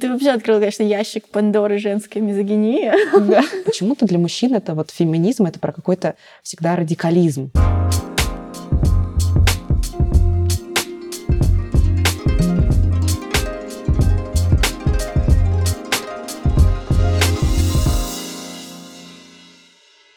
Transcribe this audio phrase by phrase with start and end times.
[0.00, 2.92] Ты вообще открыл, конечно, ящик Пандоры женской мизогинии.
[3.28, 3.42] Да.
[3.64, 7.50] Почему-то для мужчин это вот феминизм, это про какой-то всегда радикализм.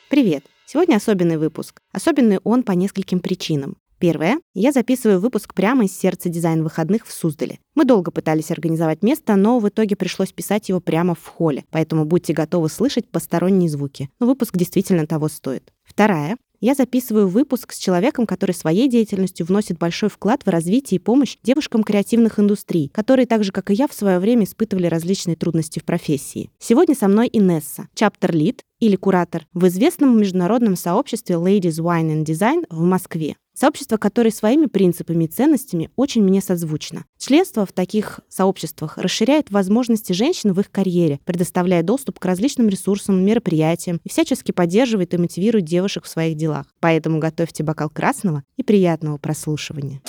[0.09, 0.43] Привет!
[0.67, 1.81] Сегодня особенный выпуск.
[1.91, 3.77] Особенный он по нескольким причинам.
[4.01, 4.39] Первое.
[4.55, 7.59] Я записываю выпуск прямо из сердца дизайн-выходных в Суздале.
[7.75, 12.05] Мы долго пытались организовать место, но в итоге пришлось писать его прямо в холле, поэтому
[12.05, 14.09] будьте готовы слышать посторонние звуки.
[14.19, 15.71] Но выпуск действительно того стоит.
[15.83, 21.01] Вторая я записываю выпуск с человеком, который своей деятельностью вносит большой вклад в развитие и
[21.01, 25.35] помощь девушкам креативных индустрий, которые так же, как и я, в свое время испытывали различные
[25.35, 26.51] трудности в профессии.
[26.59, 32.65] Сегодня со мной Инесса, чаптер-лид или куратор в известном международном сообществе Ladies Wine and Design
[32.69, 33.37] в Москве.
[33.53, 37.05] Сообщество, которое своими принципами и ценностями очень мне созвучно.
[37.17, 43.23] Членство в таких сообществах расширяет возможности женщин в их карьере, предоставляя доступ к различным ресурсам,
[43.23, 46.65] мероприятиям и всячески поддерживает и мотивирует девушек в своих делах.
[46.79, 50.01] Поэтому готовьте бокал красного и приятного прослушивания.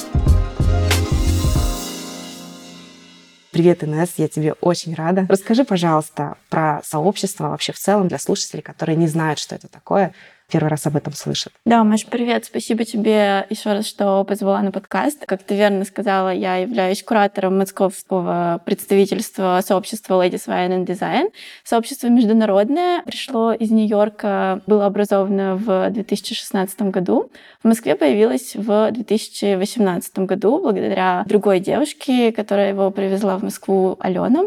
[3.53, 5.27] Привет, Инесс, я тебе очень рада.
[5.29, 10.15] Расскажи, пожалуйста, про сообщество вообще в целом для слушателей, которые не знают, что это такое,
[10.53, 11.53] первый раз об этом слышат.
[11.65, 12.45] Да, Маш, привет.
[12.45, 15.25] Спасибо тебе еще раз, что позвала на подкаст.
[15.27, 21.31] Как ты верно сказала, я являюсь куратором московского представительства сообщества Ladies Wine and Design.
[21.65, 27.31] Сообщество международное, пришло из Нью-Йорка, было образовано в 2016 году.
[27.63, 34.45] В Москве появилось в 2018 году благодаря другой девушке, которая его привезла в Москву, Алена.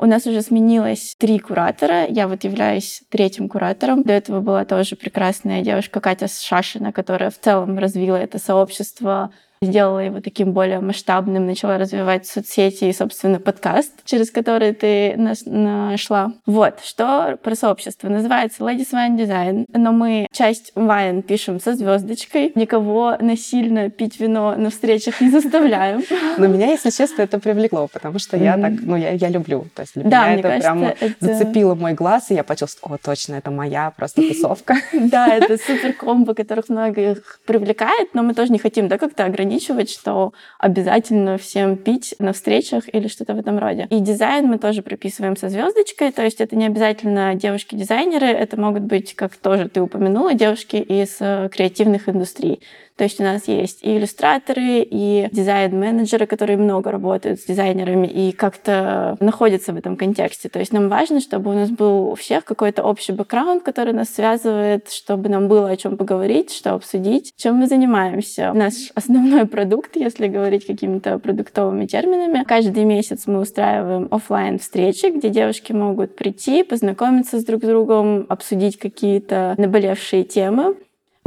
[0.00, 2.06] У нас уже сменилось три куратора.
[2.06, 4.04] Я вот являюсь третьим куратором.
[4.04, 10.00] До этого была тоже прекрасная девушка Катя Шашина, которая в целом развила это сообщество сделала
[10.00, 16.32] его таким более масштабным, начала развивать соцсети и, собственно, подкаст, через который ты нас нашла.
[16.46, 18.08] Вот, что про сообщество.
[18.08, 24.54] Называется Ladies Wine Design, но мы часть wine пишем со звездочкой, никого насильно пить вино
[24.56, 26.02] на встречах не заставляем.
[26.38, 29.66] Но меня, если честно, это привлекло, потому что я так, ну, я, люблю.
[29.74, 33.50] То есть для меня это прямо зацепило мой глаз, и я почувствовала, о, точно, это
[33.50, 34.76] моя просто тусовка.
[35.08, 39.47] Да, это супер комбо, которых многих привлекает, но мы тоже не хотим, да, как-то ограничивать
[39.48, 43.86] ограничивать, что обязательно всем пить на встречах или что-то в этом роде.
[43.90, 48.82] И дизайн мы тоже прописываем со звездочкой, то есть это не обязательно девушки-дизайнеры, это могут
[48.82, 52.60] быть, как тоже ты упомянула, девушки из э, креативных индустрий.
[52.98, 58.32] То есть у нас есть и иллюстраторы, и дизайн-менеджеры, которые много работают с дизайнерами и
[58.32, 60.48] как-то находятся в этом контексте.
[60.48, 64.08] То есть нам важно, чтобы у нас был у всех какой-то общий бэкграунд, который нас
[64.08, 68.52] связывает, чтобы нам было о чем поговорить, что обсудить, чем мы занимаемся.
[68.52, 75.28] Наш основной продукт, если говорить какими-то продуктовыми терминами, каждый месяц мы устраиваем офлайн встречи, где
[75.28, 80.74] девушки могут прийти, познакомиться с друг другом, обсудить какие-то наболевшие темы.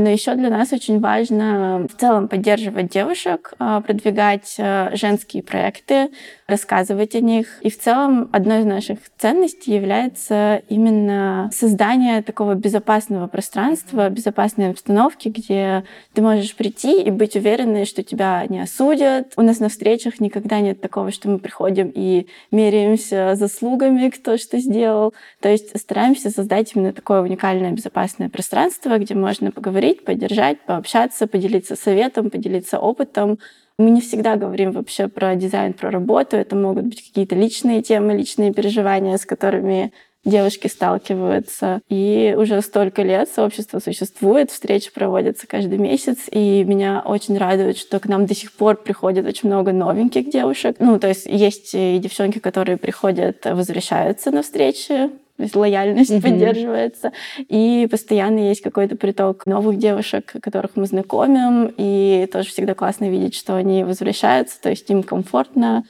[0.01, 6.09] Но еще для нас очень важно в целом поддерживать девушек, а, продвигать а, женские проекты,
[6.51, 7.47] рассказывать о них.
[7.62, 15.29] И в целом одной из наших ценностей является именно создание такого безопасного пространства, безопасной обстановки,
[15.29, 19.34] где ты можешь прийти и быть уверенной, что тебя не осудят.
[19.38, 24.59] У нас на встречах никогда нет такого, что мы приходим и меряемся заслугами, кто что
[24.59, 25.13] сделал.
[25.39, 31.75] То есть стараемся создать именно такое уникальное безопасное пространство, где можно поговорить, поддержать, пообщаться, поделиться
[31.75, 33.39] советом, поделиться опытом,
[33.81, 36.38] мы не всегда говорим вообще про дизайн, про работу.
[36.38, 39.92] Это могут быть какие-то личные темы, личные переживания, с которыми
[40.24, 41.81] девушки сталкиваются.
[41.90, 48.00] И уже столько лет сообщество существует, встречи проводятся каждый месяц, и меня очень радует, что
[48.00, 50.75] к нам до сих пор приходит очень много новеньких девушек.
[50.80, 55.09] Ну, то есть есть и девчонки, которые приходят, возвращаются на встречи,
[55.41, 56.22] то есть лояльность mm-hmm.
[56.22, 63.09] поддерживается, и постоянно есть какой-то приток новых девушек, которых мы знакомим, и тоже всегда классно
[63.09, 65.84] видеть, что они возвращаются, то есть им комфортно,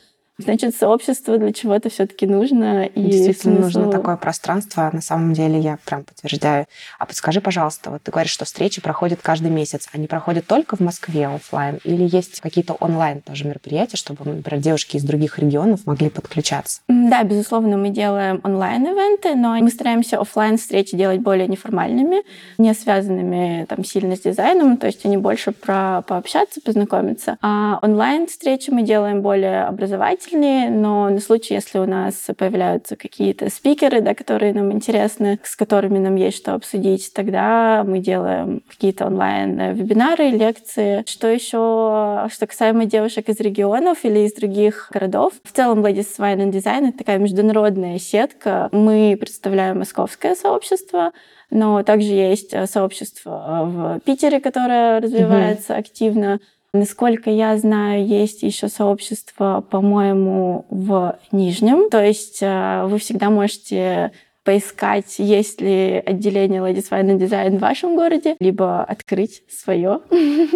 [0.43, 2.85] Значит, сообщество для чего-то все-таки нужно.
[2.85, 3.79] И Действительно смысл...
[3.79, 4.89] нужно такое пространство.
[4.91, 6.65] На самом деле я прям подтверждаю.
[6.99, 9.87] А подскажи, пожалуйста, вот ты говоришь, что встречи проходят каждый месяц.
[9.93, 14.97] Они проходят только в Москве офлайн или есть какие-то онлайн тоже мероприятия, чтобы, например, девушки
[14.97, 16.81] из других регионов могли подключаться?
[16.87, 22.23] Да, безусловно, мы делаем онлайн-ивенты, но мы стараемся офлайн встречи делать более неформальными,
[22.57, 27.37] не связанными там сильно с дизайном, то есть они больше про пообщаться, познакомиться.
[27.41, 32.95] А онлайн встречи мы делаем более образовательными, внимательнее, но на случай, если у нас появляются
[32.95, 38.63] какие-то спикеры, да, которые нам интересны, с которыми нам есть что обсудить, тогда мы делаем
[38.69, 41.03] какие-то онлайн-вебинары, лекции.
[41.07, 46.49] Что еще, что касаемо девушек из регионов или из других городов, в целом Ladies Wine
[46.49, 48.69] and Design— это такая международная сетка.
[48.71, 51.11] Мы представляем московское сообщество,
[51.49, 55.79] но также есть э, сообщество в Питере, которое развивается mm-hmm.
[55.79, 56.39] активно.
[56.73, 61.89] Насколько я знаю, есть еще сообщество, по-моему, в Нижнем.
[61.89, 67.59] То есть э, вы всегда можете поискать, есть ли отделение Ladies Wine and Design в
[67.59, 70.01] вашем городе, либо открыть свое,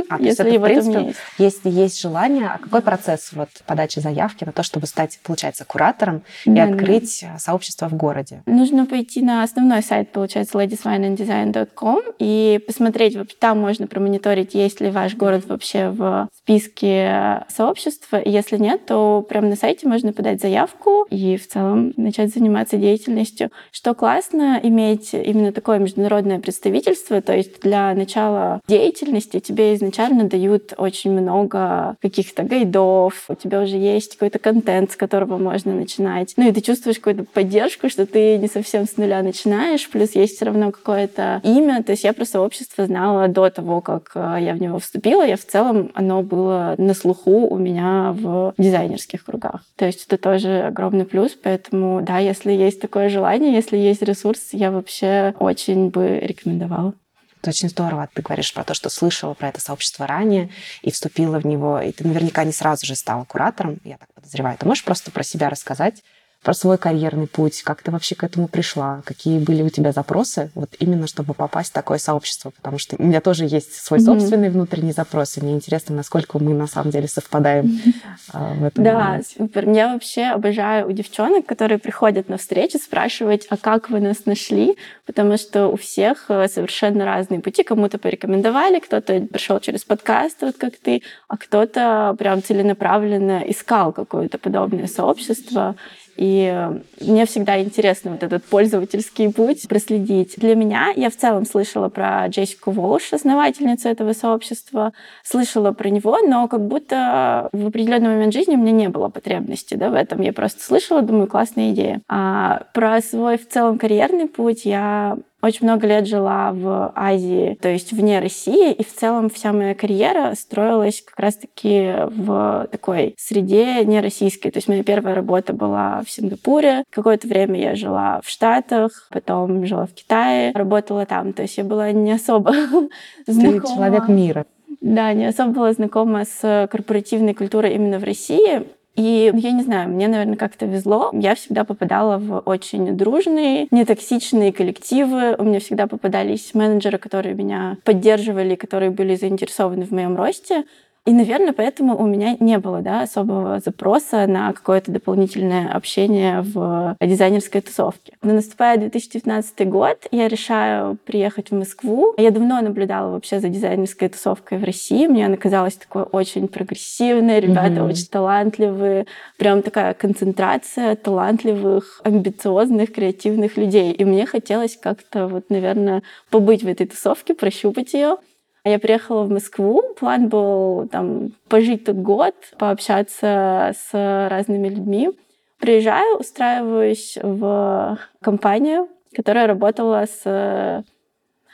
[0.10, 1.20] а, если его принципе, есть.
[1.38, 6.24] Если есть желание, а какой процесс вот подачи заявки на то, чтобы стать, получается, куратором
[6.46, 7.38] да, и открыть да.
[7.38, 8.42] сообщество в городе?
[8.46, 15.16] Нужно пойти на основной сайт, получается, ladieswineanddesign.com и посмотреть, там можно промониторить, есть ли ваш
[15.16, 18.22] город вообще в списке сообщества.
[18.24, 23.52] Если нет, то прямо на сайте можно подать заявку и в целом начать заниматься деятельностью
[23.76, 30.74] что классно иметь именно такое международное представительство, то есть для начала деятельности тебе изначально дают
[30.78, 36.36] очень много каких-то гайдов, у тебя уже есть какой-то контент, с которого можно начинать.
[36.38, 40.38] Ну и ты чувствуешь какую-то поддержку, что ты не совсем с нуля начинаешь, плюс есть
[40.38, 41.84] все равно какое-то имя.
[41.84, 45.28] То есть я про сообщество знала до того, как э, я в него вступила.
[45.28, 49.66] Я в целом, оно было на слуху у меня в дизайнерских кругах.
[49.76, 54.50] То есть это тоже огромный плюс, поэтому да, если есть такое желание, если есть ресурс,
[54.52, 56.94] я вообще очень бы рекомендовала.
[57.42, 58.08] Это очень здорово.
[58.14, 60.50] Ты говоришь про то, что слышала про это сообщество ранее
[60.82, 64.58] и вступила в него, и ты наверняка не сразу же стала куратором, я так подозреваю.
[64.58, 66.04] Ты можешь просто про себя рассказать,
[66.46, 70.52] про свой карьерный путь, как ты вообще к этому пришла, какие были у тебя запросы,
[70.54, 74.50] вот именно чтобы попасть в такое сообщество, потому что у меня тоже есть свой собственный
[74.50, 74.52] mm-hmm.
[74.52, 78.60] внутренний запрос, и мне интересно, насколько мы на самом деле совпадаем mm-hmm.
[78.60, 78.84] в этом.
[78.84, 79.36] Да, моменте.
[79.40, 79.70] супер.
[79.72, 84.78] Я вообще обожаю у девчонок, которые приходят на встречу, спрашивать, а как вы нас нашли,
[85.08, 87.64] потому что у всех э, совершенно разные пути.
[87.64, 94.38] Кому-то порекомендовали, кто-то пришел через подкаст, вот как ты, а кто-то прям целенаправленно искал какое-то
[94.38, 95.76] подобное сообщество.
[96.16, 96.70] И
[97.02, 100.36] мне всегда интересно вот этот пользовательский путь проследить.
[100.38, 106.20] Для меня, я в целом слышала про Джессику Волш, основательницу этого сообщества, слышала про него,
[106.20, 110.22] но как будто в определенный момент жизни у меня не было потребности да, в этом.
[110.22, 112.02] Я просто слышала, думаю, классная идея.
[112.08, 117.70] А про свой в целом карьерный путь я очень много лет жила в Азии, то
[117.70, 123.86] есть вне России, и в целом вся моя карьера строилась как раз-таки в такой среде
[123.86, 124.50] не российской.
[124.50, 129.66] То есть моя первая работа была в Сингапуре, какое-то время я жила в Штатах, потом
[129.66, 131.34] жила в Китае, работала там.
[131.34, 132.52] То есть я была не особо
[133.28, 133.62] знакома.
[133.62, 134.46] Ты человек мира.
[134.82, 138.68] Да, не особо была знакома с корпоративной культурой именно в России.
[138.96, 141.10] И я не знаю, мне, наверное, как-то везло.
[141.14, 145.36] Я всегда попадала в очень дружные, нетоксичные коллективы.
[145.38, 150.64] У меня всегда попадались менеджеры, которые меня поддерживали, которые были заинтересованы в моем росте.
[151.06, 156.98] И, наверное, поэтому у меня не было да, особого запроса на какое-то дополнительное общение в
[157.00, 158.14] дизайнерской тусовке.
[158.24, 162.16] Но наступает 2019 год, я решаю приехать в Москву.
[162.18, 165.06] Я давно наблюдала вообще за дизайнерской тусовкой в России.
[165.06, 167.90] Мне она казалась такой очень прогрессивной, ребята mm-hmm.
[167.90, 169.06] очень талантливые,
[169.38, 173.92] прям такая концентрация талантливых, амбициозных, креативных людей.
[173.92, 178.18] И мне хотелось как-то вот, наверное, побыть в этой тусовке, прощупать ее.
[178.66, 179.84] Я приехала в Москву.
[180.00, 185.12] План был там пожить тут год, пообщаться с разными людьми.
[185.60, 190.84] Приезжаю, устраиваюсь в компанию, которая работала с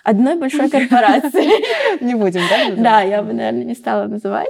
[0.03, 2.01] одной большой корпорации.
[2.03, 2.75] Не будем, да?
[2.75, 4.49] Да, я бы, наверное, не стала называть.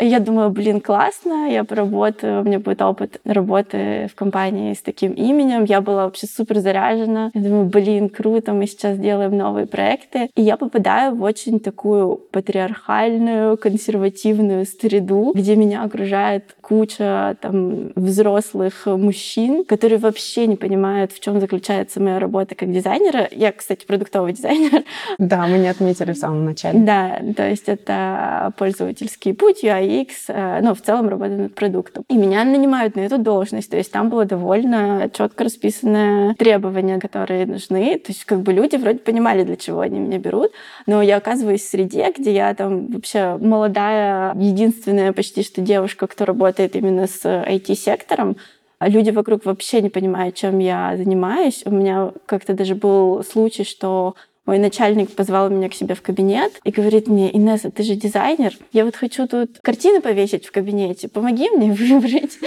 [0.00, 5.12] Я думаю, блин, классно, я поработаю, у меня будет опыт работы в компании с таким
[5.12, 5.64] именем.
[5.64, 7.30] Я была вообще супер заряжена.
[7.34, 10.30] Я думаю, блин, круто, мы сейчас делаем новые проекты.
[10.34, 18.86] И я попадаю в очень такую патриархальную, консервативную среду, где меня окружает куча там взрослых
[18.86, 23.28] мужчин, которые вообще не понимают, в чем заключается моя работа как дизайнера.
[23.30, 24.84] Я, кстати, продуктовый дизайнер,
[25.18, 26.78] да, мы не отметили в самом начале.
[26.78, 32.04] Да, то есть это пользовательский путь, UX, э, ну, в целом работа над продуктом.
[32.08, 37.46] И меня нанимают на эту должность, то есть там было довольно четко расписанное требования, которые
[37.46, 37.98] нужны.
[37.98, 40.52] То есть как бы люди вроде понимали, для чего они меня берут,
[40.86, 46.24] но я оказываюсь в среде, где я там вообще молодая, единственная почти что девушка, кто
[46.24, 48.36] работает именно с IT-сектором,
[48.80, 51.62] люди вокруг вообще не понимают, чем я занимаюсь.
[51.64, 54.14] У меня как-то даже был случай, что
[54.48, 58.54] мой начальник позвал меня к себе в кабинет и говорит мне, Инесса, ты же дизайнер,
[58.72, 62.38] я вот хочу тут картины повесить в кабинете, помоги мне выбрать.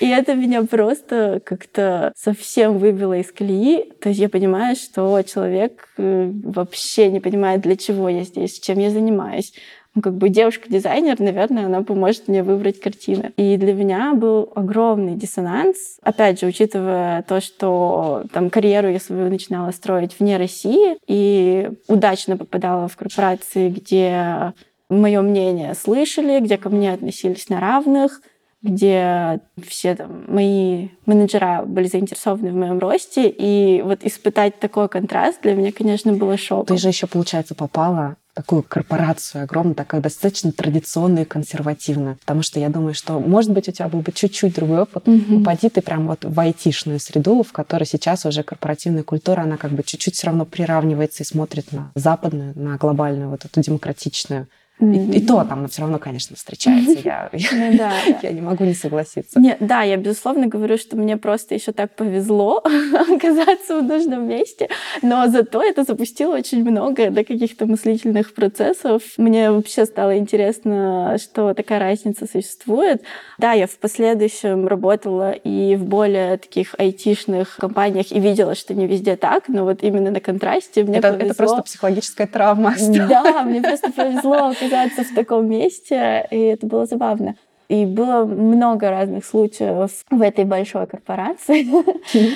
[0.00, 3.92] И это меня просто как-то совсем выбило из колеи.
[4.00, 8.80] То есть я понимаю, что человек э, вообще не понимает, для чего я здесь, чем
[8.80, 9.52] я занимаюсь
[10.00, 13.32] как бы девушка-дизайнер, наверное, она поможет мне выбрать картины.
[13.36, 15.98] И для меня был огромный диссонанс.
[16.02, 22.36] Опять же, учитывая то, что там карьеру я свою начинала строить вне России и удачно
[22.36, 24.52] попадала в корпорации, где
[24.88, 28.22] мое мнение слышали, где ко мне относились на равных,
[28.62, 33.28] где все там, мои менеджера были заинтересованы в моем росте.
[33.28, 36.66] И вот испытать такой контраст для меня, конечно, было шоком.
[36.66, 42.16] Ты же еще, получается, попала такую корпорацию огромную, такая достаточно традиционную и консервативную.
[42.16, 45.06] Потому что я думаю, что, может быть, у тебя был бы чуть-чуть другой опыт.
[45.06, 45.40] Mm-hmm.
[45.40, 49.72] Упади ты прям вот в айтишную среду, в которой сейчас уже корпоративная культура, она как
[49.72, 54.48] бы чуть-чуть все равно приравнивается и смотрит на западную, на глобальную, вот эту демократичную
[54.80, 56.98] и, и то там все равно, конечно, встречается.
[57.04, 59.38] Я, ну, да, я не могу не согласиться.
[59.38, 62.62] Нет, да, я безусловно говорю, что мне просто еще так повезло
[63.14, 64.68] оказаться в нужном месте,
[65.02, 69.02] но зато это запустило очень много до каких-то мыслительных процессов.
[69.18, 73.02] Мне вообще стало интересно, что такая разница существует.
[73.38, 78.86] Да, я в последующем работала и в более таких айтишных компаниях и видела, что не
[78.86, 81.26] везде так, но вот именно на контрасте мне это, повезло.
[81.26, 82.74] Это просто психологическая травма.
[82.88, 87.36] Да, мне просто повезло оказаться в таком месте, и это было забавно.
[87.68, 91.68] И было много разных случаев в этой большой корпорации.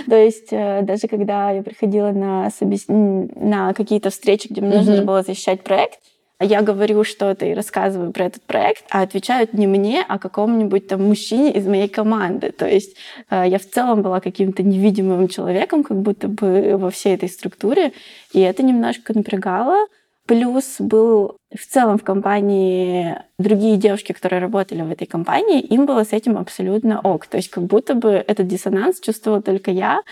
[0.08, 2.84] То есть э, даже когда я приходила на, собес...
[2.86, 5.98] на какие-то встречи, где мне нужно было защищать проект,
[6.40, 11.02] я говорю что-то и рассказываю про этот проект, а отвечают не мне, а какому-нибудь там
[11.02, 12.52] мужчине из моей команды.
[12.52, 12.96] То есть
[13.28, 17.92] э, я в целом была каким-то невидимым человеком, как будто бы во всей этой структуре,
[18.32, 19.86] и это немножко напрягало.
[20.26, 26.04] Плюс был в целом в компании другие девушки, которые работали в этой компании, им было
[26.04, 27.26] с этим абсолютно ок.
[27.26, 30.02] То есть как будто бы этот диссонанс чувствовала только я.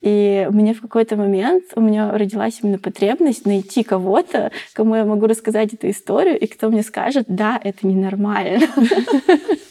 [0.00, 5.26] И мне в какой-то момент у меня родилась именно потребность найти кого-то, кому я могу
[5.26, 8.66] рассказать эту историю, и кто мне скажет, да, это ненормально.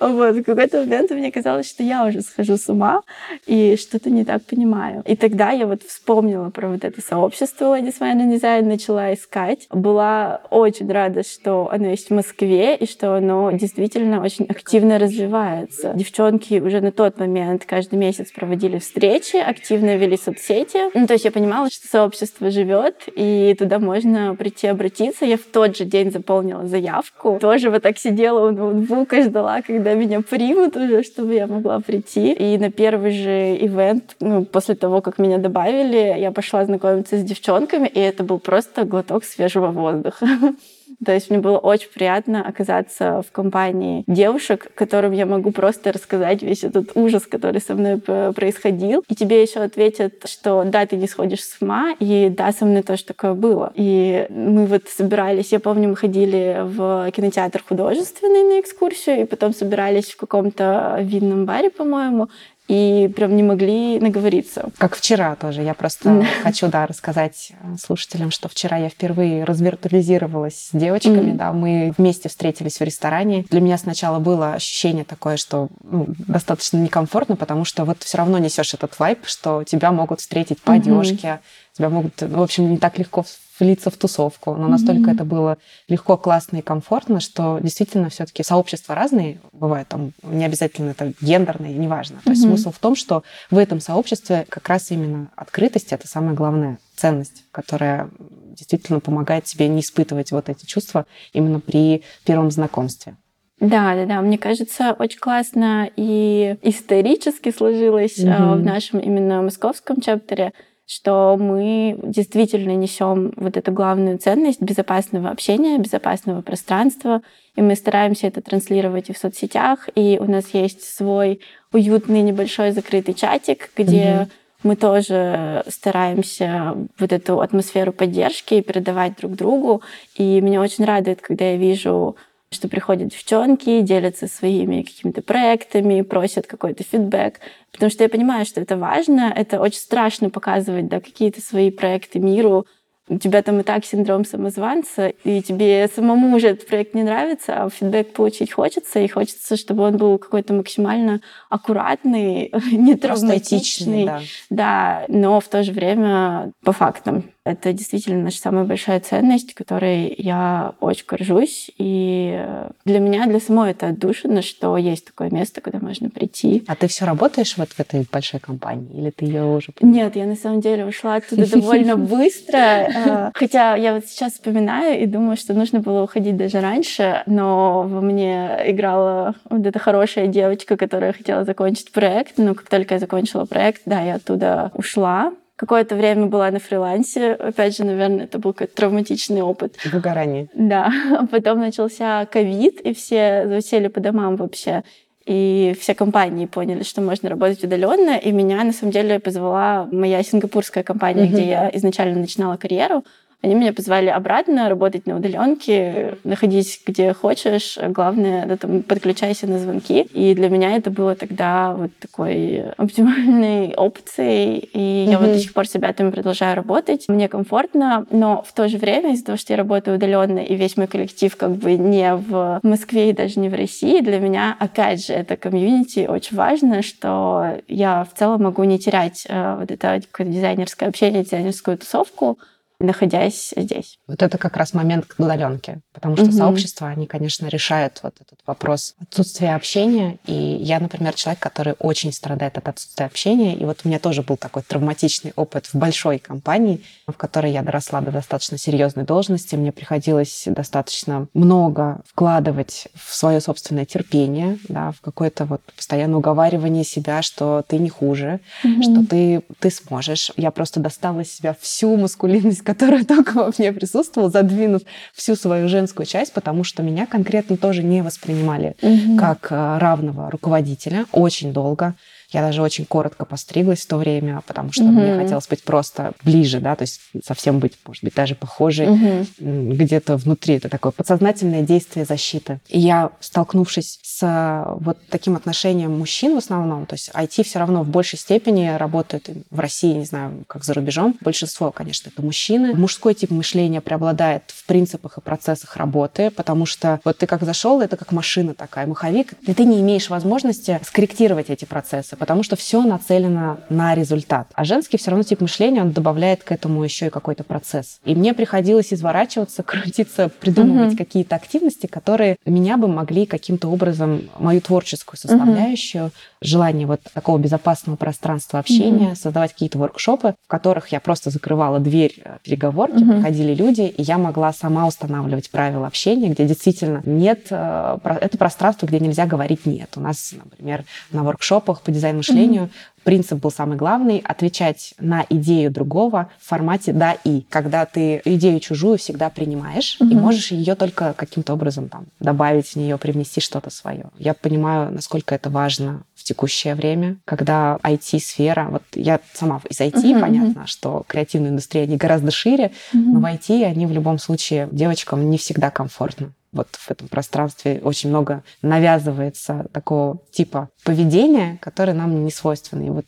[0.00, 3.02] Вот, в какой-то момент мне казалось, что я уже схожу с ума
[3.46, 5.02] и что-то не так понимаю.
[5.06, 9.66] И тогда я вот вспомнила про вот это сообщество Ladies Man Design, начала искать.
[9.70, 15.92] Была очень рада, что оно есть в Москве и что оно действительно очень активно развивается.
[15.94, 20.78] Девчонки уже на тот момент каждый месяц проводили встречи, активно вели соцсети.
[20.94, 25.24] Ну, то есть я понимала, что сообщество живет, и туда можно прийти обратиться.
[25.24, 27.38] Я в тот же день заполнила заявку.
[27.40, 32.32] Тоже вот так сидела у ноутбука, ждала, когда меня примут уже, чтобы я могла прийти.
[32.32, 37.22] И на первый же ивент, ну, после того, как меня добавили, я пошла знакомиться с
[37.22, 40.26] девчонками, и это был просто глоток свежего воздуха.
[41.04, 46.42] То есть мне было очень приятно оказаться в компании девушек, которым я могу просто рассказать
[46.42, 49.04] весь этот ужас, который со мной происходил.
[49.08, 52.82] И тебе еще ответят, что да, ты не сходишь с ума, и да, со мной
[52.82, 53.72] тоже такое было.
[53.74, 59.54] И мы вот собирались, я помню, мы ходили в кинотеатр художественный на экскурсию, и потом
[59.54, 62.28] собирались в каком-то винном баре, по-моему,
[62.68, 64.68] и прям не могли наговориться.
[64.76, 65.62] Как вчера тоже.
[65.62, 71.36] Я просто хочу, да, рассказать э, слушателям, что вчера я впервые развиртуализировалась с девочками, mm-hmm.
[71.36, 73.46] да, мы вместе встретились в ресторане.
[73.50, 78.36] Для меня сначала было ощущение такое, что ну, достаточно некомфортно, потому что вот все равно
[78.36, 81.76] несешь этот вайп, что тебя могут встретить по одежке, mm-hmm.
[81.76, 83.24] тебя могут, ну, в общем, не так легко
[83.58, 84.54] влиться в тусовку.
[84.54, 85.14] Но настолько mm-hmm.
[85.14, 89.88] это было легко, классно и комфортно, что действительно все-таки сообщества разные бывают.
[89.88, 92.18] Там не обязательно это гендерное, неважно.
[92.24, 92.32] То mm-hmm.
[92.32, 96.78] есть смысл в том, что в этом сообществе как раз именно открытость это самая главная
[96.96, 98.10] ценность, которая
[98.56, 103.16] действительно помогает тебе не испытывать вот эти чувства именно при первом знакомстве.
[103.60, 104.20] Да, да, да.
[104.20, 108.54] Мне кажется, очень классно и исторически сложилось mm-hmm.
[108.54, 110.52] в нашем именно московском чаптере
[110.88, 117.20] что мы действительно несем вот эту главную ценность безопасного общения, безопасного пространства,
[117.56, 121.40] и мы стараемся это транслировать и в соцсетях, и у нас есть свой
[121.72, 124.28] уютный небольшой закрытый чатик, где mm-hmm.
[124.62, 129.82] мы тоже стараемся вот эту атмосферу поддержки передавать друг другу,
[130.16, 132.16] и меня очень радует, когда я вижу
[132.50, 137.40] что приходят девчонки, делятся своими какими-то проектами, просят какой-то фидбэк,
[137.72, 142.18] потому что я понимаю, что это важно, это очень страшно показывать да, какие-то свои проекты
[142.18, 142.66] миру,
[143.08, 147.64] у тебя там и так синдром самозванца, и тебе самому уже этот проект не нравится,
[147.64, 154.04] а фидбэк получить хочется, и хочется, чтобы он был какой-то максимально аккуратный, не травматичный.
[154.04, 154.20] Да.
[154.50, 157.24] да, но в то же время по фактам.
[157.48, 161.70] Это действительно наша самая большая ценность, которой я очень горжусь.
[161.78, 162.44] И
[162.84, 166.64] для меня, для самой это отдушина, что есть такое место, куда можно прийти.
[166.66, 169.00] А ты все работаешь вот в этой большой компании?
[169.00, 169.72] Или ты ее уже...
[169.80, 172.58] Нет, я на самом деле ушла оттуда довольно быстро.
[172.58, 177.82] А, хотя я вот сейчас вспоминаю и думаю, что нужно было уходить даже раньше, но
[177.88, 182.36] во мне играла вот эта хорошая девочка, которая хотела закончить проект.
[182.36, 185.32] Но как только я закончила проект, да, я оттуда ушла.
[185.58, 187.32] Какое-то время была на фрилансе.
[187.32, 189.76] Опять же, наверное, это был какой-то травматичный опыт.
[189.84, 190.48] Выгорание.
[190.54, 190.92] Да.
[191.32, 194.84] Потом начался ковид, и все засели по домам вообще.
[195.26, 198.16] И все компании поняли, что можно работать удаленно.
[198.16, 201.32] И меня, на самом деле, позвала моя сингапурская компания, mm-hmm.
[201.32, 203.02] где я изначально начинала карьеру.
[203.40, 207.78] Они меня позвали обратно работать на удаленке, находись где хочешь.
[207.80, 210.02] Главное, да, там, подключайся на звонки.
[210.12, 214.68] И для меня это было тогда вот такой оптимальной опцией.
[214.72, 215.10] И mm-hmm.
[215.10, 217.04] я вот до сих пор себя там продолжаю работать.
[217.08, 220.76] Мне комфортно, но в то же время из-за того, что я работаю удаленно, и весь
[220.76, 225.06] мой коллектив как бы не в Москве и даже не в России, для меня, опять
[225.06, 230.00] же, это комьюнити очень важно, что я в целом могу не терять э, вот это
[230.18, 232.38] дизайнерское общение, дизайнерскую тусовку,
[232.80, 233.98] находясь здесь.
[234.06, 236.32] Вот это как раз момент к удаленке, потому что угу.
[236.32, 240.18] сообщества, они, конечно, решают вот этот вопрос отсутствия общения.
[240.26, 243.56] И я, например, человек, который очень страдает от отсутствия общения.
[243.56, 247.62] И вот у меня тоже был такой травматичный опыт в большой компании, в которой я
[247.62, 249.56] доросла до достаточно серьезной должности.
[249.56, 256.84] Мне приходилось достаточно много вкладывать в свое собственное терпение, да, в какое-то вот постоянное уговаривание
[256.84, 258.82] себя, что ты не хуже, угу.
[258.82, 260.30] что ты, ты сможешь.
[260.36, 264.82] Я просто достала из себя всю маскулинность, которая только во мне присутствовала, задвинув
[265.14, 269.16] всю свою женскую часть, потому что меня конкретно тоже не воспринимали угу.
[269.16, 271.94] как э, равного руководителя очень долго.
[272.30, 274.92] Я даже очень коротко постриглась в то время, потому что угу.
[274.92, 279.26] мне хотелось быть просто ближе, да, то есть совсем быть, может быть, даже похожей угу.
[279.38, 280.56] где-то внутри.
[280.56, 282.60] Это такое подсознательное действие защиты.
[282.68, 287.82] И я, столкнувшись с вот таким отношением мужчин в основном, то есть IT все равно
[287.82, 291.16] в большей степени работает в России, не знаю, как за рубежом.
[291.20, 292.74] Большинство, конечно, это мужчины.
[292.74, 297.80] Мужской тип мышления преобладает в принципах и процессах работы, потому что вот ты как зашел,
[297.80, 302.56] это как машина такая, маховик, и ты не имеешь возможности скорректировать эти процессы потому что
[302.56, 304.48] все нацелено на результат.
[304.54, 308.00] А женский все равно тип мышления, он добавляет к этому еще и какой-то процесс.
[308.04, 310.98] И мне приходилось изворачиваться, крутиться, придумывать угу.
[310.98, 316.12] какие-то активности, которые меня бы могли каким-то образом, мою творческую составляющую, угу.
[316.42, 319.16] желание вот такого безопасного пространства общения, угу.
[319.16, 323.12] создавать какие-то воркшопы, в которых я просто закрывала дверь э, переговорки, угу.
[323.12, 328.86] приходили люди, и я могла сама устанавливать правила общения, где действительно нет, э, это пространство,
[328.86, 329.90] где нельзя говорить нет.
[329.96, 333.02] У нас, например, на воркшопах по дизайну дизайн-мышлению, mm-hmm.
[333.04, 337.42] принцип был самый главный— отвечать на идею другого в формате «да» и.
[337.48, 340.10] Когда ты идею чужую всегда принимаешь mm-hmm.
[340.10, 344.06] и можешь ее только каким-то образом там добавить в нее, привнести что-то свое.
[344.18, 349.94] Я понимаю, насколько это важно в текущее время, когда IT-сфера, вот я сама из IT,
[349.94, 350.20] mm-hmm.
[350.20, 352.98] понятно, что креативная индустрия, они гораздо шире, mm-hmm.
[352.98, 357.80] но в IT они в любом случае девочкам не всегда комфортно вот в этом пространстве
[357.82, 362.84] очень много навязывается такого типа поведения, которое нам не свойственно.
[362.84, 363.06] И вот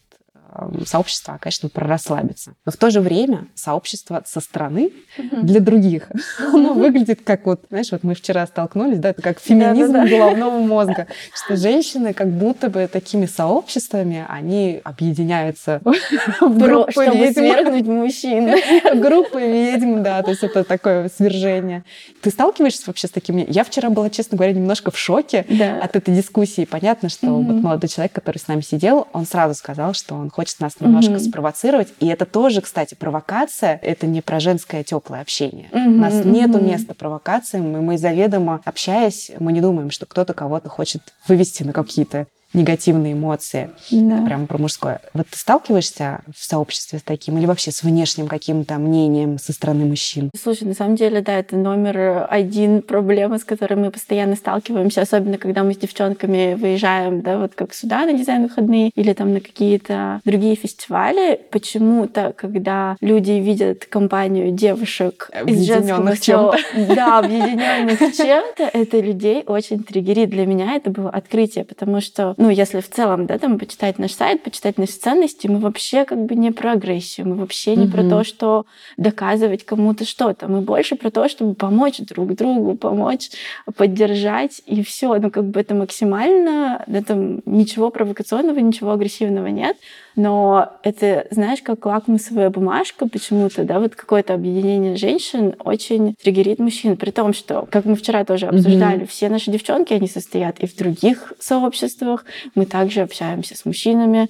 [0.86, 2.54] сообщество, конечно, про расслабиться.
[2.64, 7.90] Но в то же время сообщество со стороны для других, оно выглядит как вот, знаешь,
[7.92, 12.86] вот мы вчера столкнулись, да, это как феминизм головного мозга, что женщины как будто бы
[12.86, 15.80] такими сообществами, они объединяются
[16.40, 18.50] в группы Чтобы свергнуть мужчин.
[19.00, 21.84] Группы ведьм, да, то есть это такое свержение.
[22.20, 23.46] Ты сталкиваешься вообще с такими?
[23.48, 25.46] Я вчера была, честно говоря, немножко в шоке
[25.82, 26.64] от этой дискуссии.
[26.64, 30.39] Понятно, что вот молодой человек, который с нами сидел, он сразу сказал, что он хочет
[30.60, 31.28] нас немножко mm-hmm.
[31.28, 31.88] спровоцировать.
[32.00, 33.78] И это тоже, кстати, провокация.
[33.82, 35.68] Это не про женское теплое общение.
[35.72, 35.86] Mm-hmm.
[35.86, 40.68] У нас нету места провокациям, и мы заведомо общаясь, мы не думаем, что кто-то кого-то
[40.68, 44.24] хочет вывести на какие-то негативные эмоции, да.
[44.24, 45.00] прямо про мужское.
[45.14, 49.84] Вот ты сталкиваешься в сообществе с таким или вообще с внешним каким-то мнением со стороны
[49.84, 50.30] мужчин?
[50.40, 55.38] Слушай, на самом деле, да, это номер один проблема, с которой мы постоянно сталкиваемся, особенно
[55.38, 60.20] когда мы с девчонками выезжаем, да, вот как сюда на дизайн-выходные или там на какие-то
[60.24, 61.40] другие фестивали.
[61.50, 66.58] Почему-то, когда люди видят компанию девушек из женского чем-то.
[66.94, 70.30] Да, объединенных чем-то, это людей очень триггерит.
[70.30, 74.12] Для меня это было открытие, потому что ну, если в целом, да, там, почитать наш
[74.12, 77.90] сайт, почитать наши ценности, мы вообще как бы не про агрессию, мы вообще не mm-hmm.
[77.92, 83.28] про то, что доказывать кому-то что-то, мы больше про то, чтобы помочь друг другу, помочь,
[83.76, 85.18] поддержать, и все.
[85.18, 89.76] Ну, как бы это максимально, да, там ничего провокационного, ничего агрессивного нет.
[90.16, 96.96] Но это, знаешь, как лакмусовая бумажка почему-то, да, вот какое-то объединение женщин очень триггерит мужчин,
[96.96, 99.08] при том, что, как мы вчера тоже обсуждали, mm-hmm.
[99.08, 104.28] все наши девчонки, они состоят и в других сообществах, мы также общаемся с мужчинами,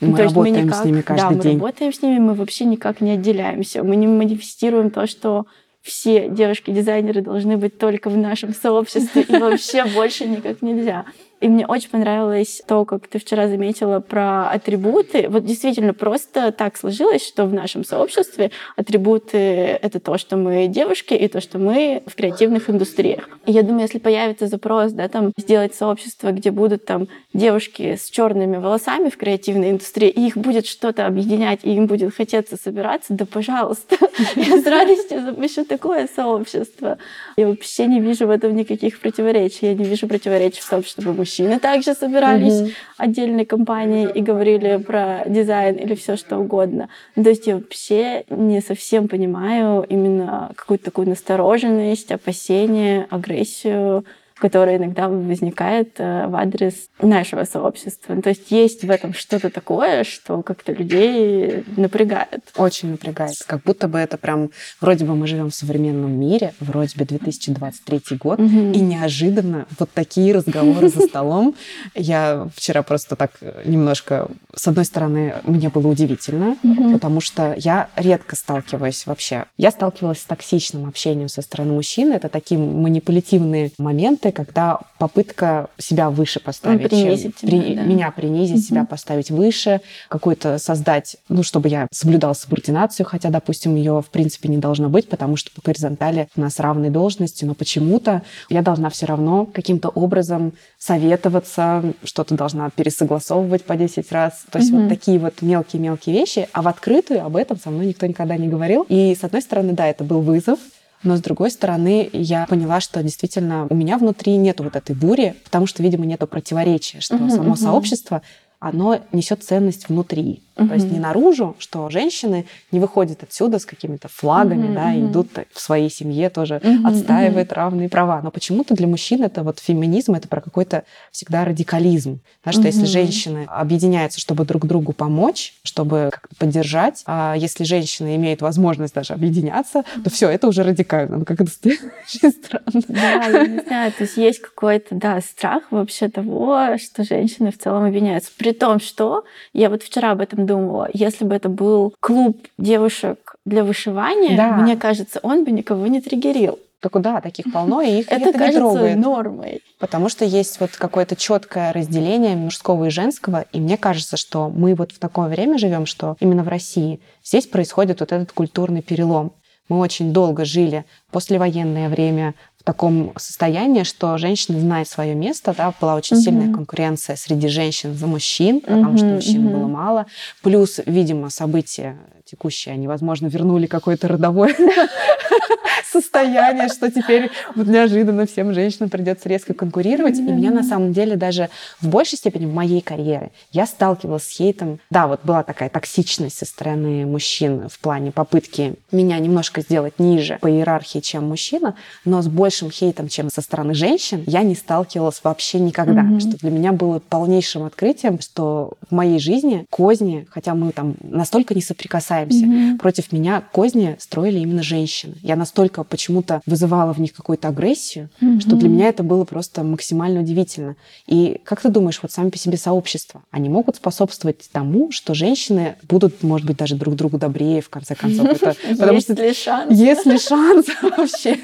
[0.00, 1.42] мы То работаем мы никак, с ними каждый да, день.
[1.42, 3.82] Да, мы работаем с ними, мы вообще никак не отделяемся.
[3.82, 5.46] Мы не манифестируем то, что
[5.80, 11.06] все девушки-дизайнеры должны быть только в нашем сообществе, и вообще больше никак нельзя.
[11.46, 15.28] И мне очень понравилось то, как ты вчера заметила про атрибуты.
[15.28, 19.38] Вот действительно просто так сложилось, что в нашем сообществе атрибуты—
[19.82, 23.28] это то, что мы девушки, и то, что мы в креативных индустриях.
[23.46, 28.10] И я думаю, если появится запрос, да, там, сделать сообщество, где будут там девушки с
[28.10, 33.14] черными волосами в креативной индустрии, и их будет что-то объединять, и им будет хотеться собираться,
[33.14, 33.96] да пожалуйста,
[34.34, 36.98] я с радостью запущу такое сообщество.
[37.36, 39.66] Я вообще не вижу в этом никаких противоречий.
[39.66, 42.74] Я не вижу противоречий в том, чтобы мужчины также собирались mm-hmm.
[42.98, 46.88] отдельной компанией и говорили про дизайн или все что угодно.
[47.14, 54.04] Ну, то есть я вообще не совсем понимаю именно какую-то такую настороженность, опасение, агрессию
[54.38, 58.14] которая иногда возникает э, в адрес нашего сообщества.
[58.14, 62.42] Ну, то есть есть в этом что-то такое, что как-то людей напрягает.
[62.56, 63.36] Очень напрягает.
[63.46, 64.50] Как будто бы это прям...
[64.80, 68.72] Вроде бы мы живем в современном мире, вроде бы 2023 год, угу.
[68.72, 71.54] и неожиданно вот такие разговоры за столом.
[71.94, 73.32] Я вчера просто так
[73.64, 74.28] немножко...
[74.54, 76.56] С одной стороны, мне было удивительно,
[76.92, 79.46] потому что я редко сталкиваюсь вообще.
[79.56, 82.14] Я сталкивалась с токсичным общением со стороны мужчины.
[82.14, 87.82] Это такие манипулятивные моменты, моменты, когда попытка себя выше поставить, принизить чем, тебя, при, да.
[87.82, 88.62] меня принизить, угу.
[88.62, 94.48] себя поставить выше, какой-то создать, ну, чтобы я соблюдала субординацию, хотя, допустим, ее в принципе
[94.48, 98.90] не должно быть, потому что по горизонтали у нас равные должности, но почему-то я должна
[98.90, 104.44] все равно каким-то образом советоваться, что-то должна пересогласовывать по 10 раз.
[104.50, 104.82] То есть угу.
[104.82, 108.48] вот такие вот мелкие-мелкие вещи, а в открытую об этом со мной никто никогда не
[108.48, 108.86] говорил.
[108.88, 110.58] И, с одной стороны, да, это был вызов,
[111.02, 115.36] но с другой стороны, я поняла, что действительно у меня внутри нету вот этой бури,
[115.44, 118.22] потому что, видимо, нету противоречия, что само сообщество
[118.58, 120.42] оно несет ценность внутри.
[120.56, 120.68] Угу.
[120.68, 125.06] То есть не наружу, что женщины не выходят отсюда с какими-то флагами, угу, да, угу.
[125.06, 127.56] идут в своей семье тоже, угу, отстаивают угу.
[127.56, 128.20] равные права.
[128.22, 132.20] Но почему-то для мужчин это вот феминизм, это про какой-то всегда радикализм.
[132.44, 132.68] Да, что угу.
[132.68, 138.94] если женщины объединяются, чтобы друг другу помочь, чтобы как-то поддержать, а если женщины имеют возможность
[138.94, 141.18] даже объединяться, то все, это уже радикально.
[141.18, 142.82] Ну, как это очень странно.
[142.88, 147.58] Да, я не знаю, то есть есть какой-то, да, страх вообще того, что женщины в
[147.58, 148.30] целом объединяются.
[148.38, 153.36] При том, что я вот вчера об этом думала, если бы это был клуб девушек
[153.44, 154.56] для вышивания, да.
[154.56, 156.58] мне кажется, он бы никого не триггерил.
[156.80, 158.96] Так да, таких полно, и их это, это кажется не трогает.
[158.96, 159.62] нормой.
[159.78, 164.74] Потому что есть вот какое-то четкое разделение мужского и женского, и мне кажется, что мы
[164.74, 169.32] вот в такое время живем, что именно в России здесь происходит вот этот культурный перелом.
[169.68, 172.34] Мы очень долго жили послевоенное время
[172.66, 176.20] таком состоянии, что женщина знает свое место, да, была очень mm-hmm.
[176.20, 178.96] сильная конкуренция среди женщин за мужчин, потому mm-hmm.
[178.96, 179.52] что мужчин mm-hmm.
[179.52, 180.06] было мало.
[180.42, 184.54] Плюс, видимо, события текущие, они, возможно, вернули какое-то родовое
[186.00, 190.18] состояние, что теперь вот неожиданно всем женщинам придется резко конкурировать.
[190.18, 191.48] И меня на самом деле даже
[191.80, 194.80] в большей степени в моей карьере я сталкивалась с хейтом.
[194.90, 200.38] Да, вот была такая токсичность со стороны мужчин в плане попытки меня немножко сделать ниже
[200.40, 205.20] по иерархии, чем мужчина, но с большим хейтом, чем со стороны женщин, я не сталкивалась
[205.22, 206.02] вообще никогда.
[206.02, 206.20] Mm-hmm.
[206.20, 211.54] Что для меня было полнейшим открытием, что в моей жизни козни, хотя мы там настолько
[211.54, 212.78] не соприкасаемся, mm-hmm.
[212.78, 215.14] против меня козни строили именно женщины.
[215.22, 218.40] Я настолько почему-то вызывала в них какую-то агрессию, mm-hmm.
[218.40, 220.76] что для меня это было просто максимально удивительно.
[221.06, 225.76] И как ты думаешь, вот сами по себе сообщества, они могут способствовать тому, что женщины
[225.88, 228.26] будут, может быть, даже друг другу добрее, в конце концов?
[228.42, 229.78] Это, потому что ли шанс?
[229.78, 231.38] Есть ли шанс вообще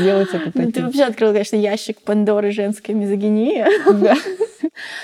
[0.00, 0.62] сделать это таким?
[0.64, 3.64] Ну, ты вообще открыл, конечно, ящик Пандоры женской мизогинии.
[3.92, 4.16] Да.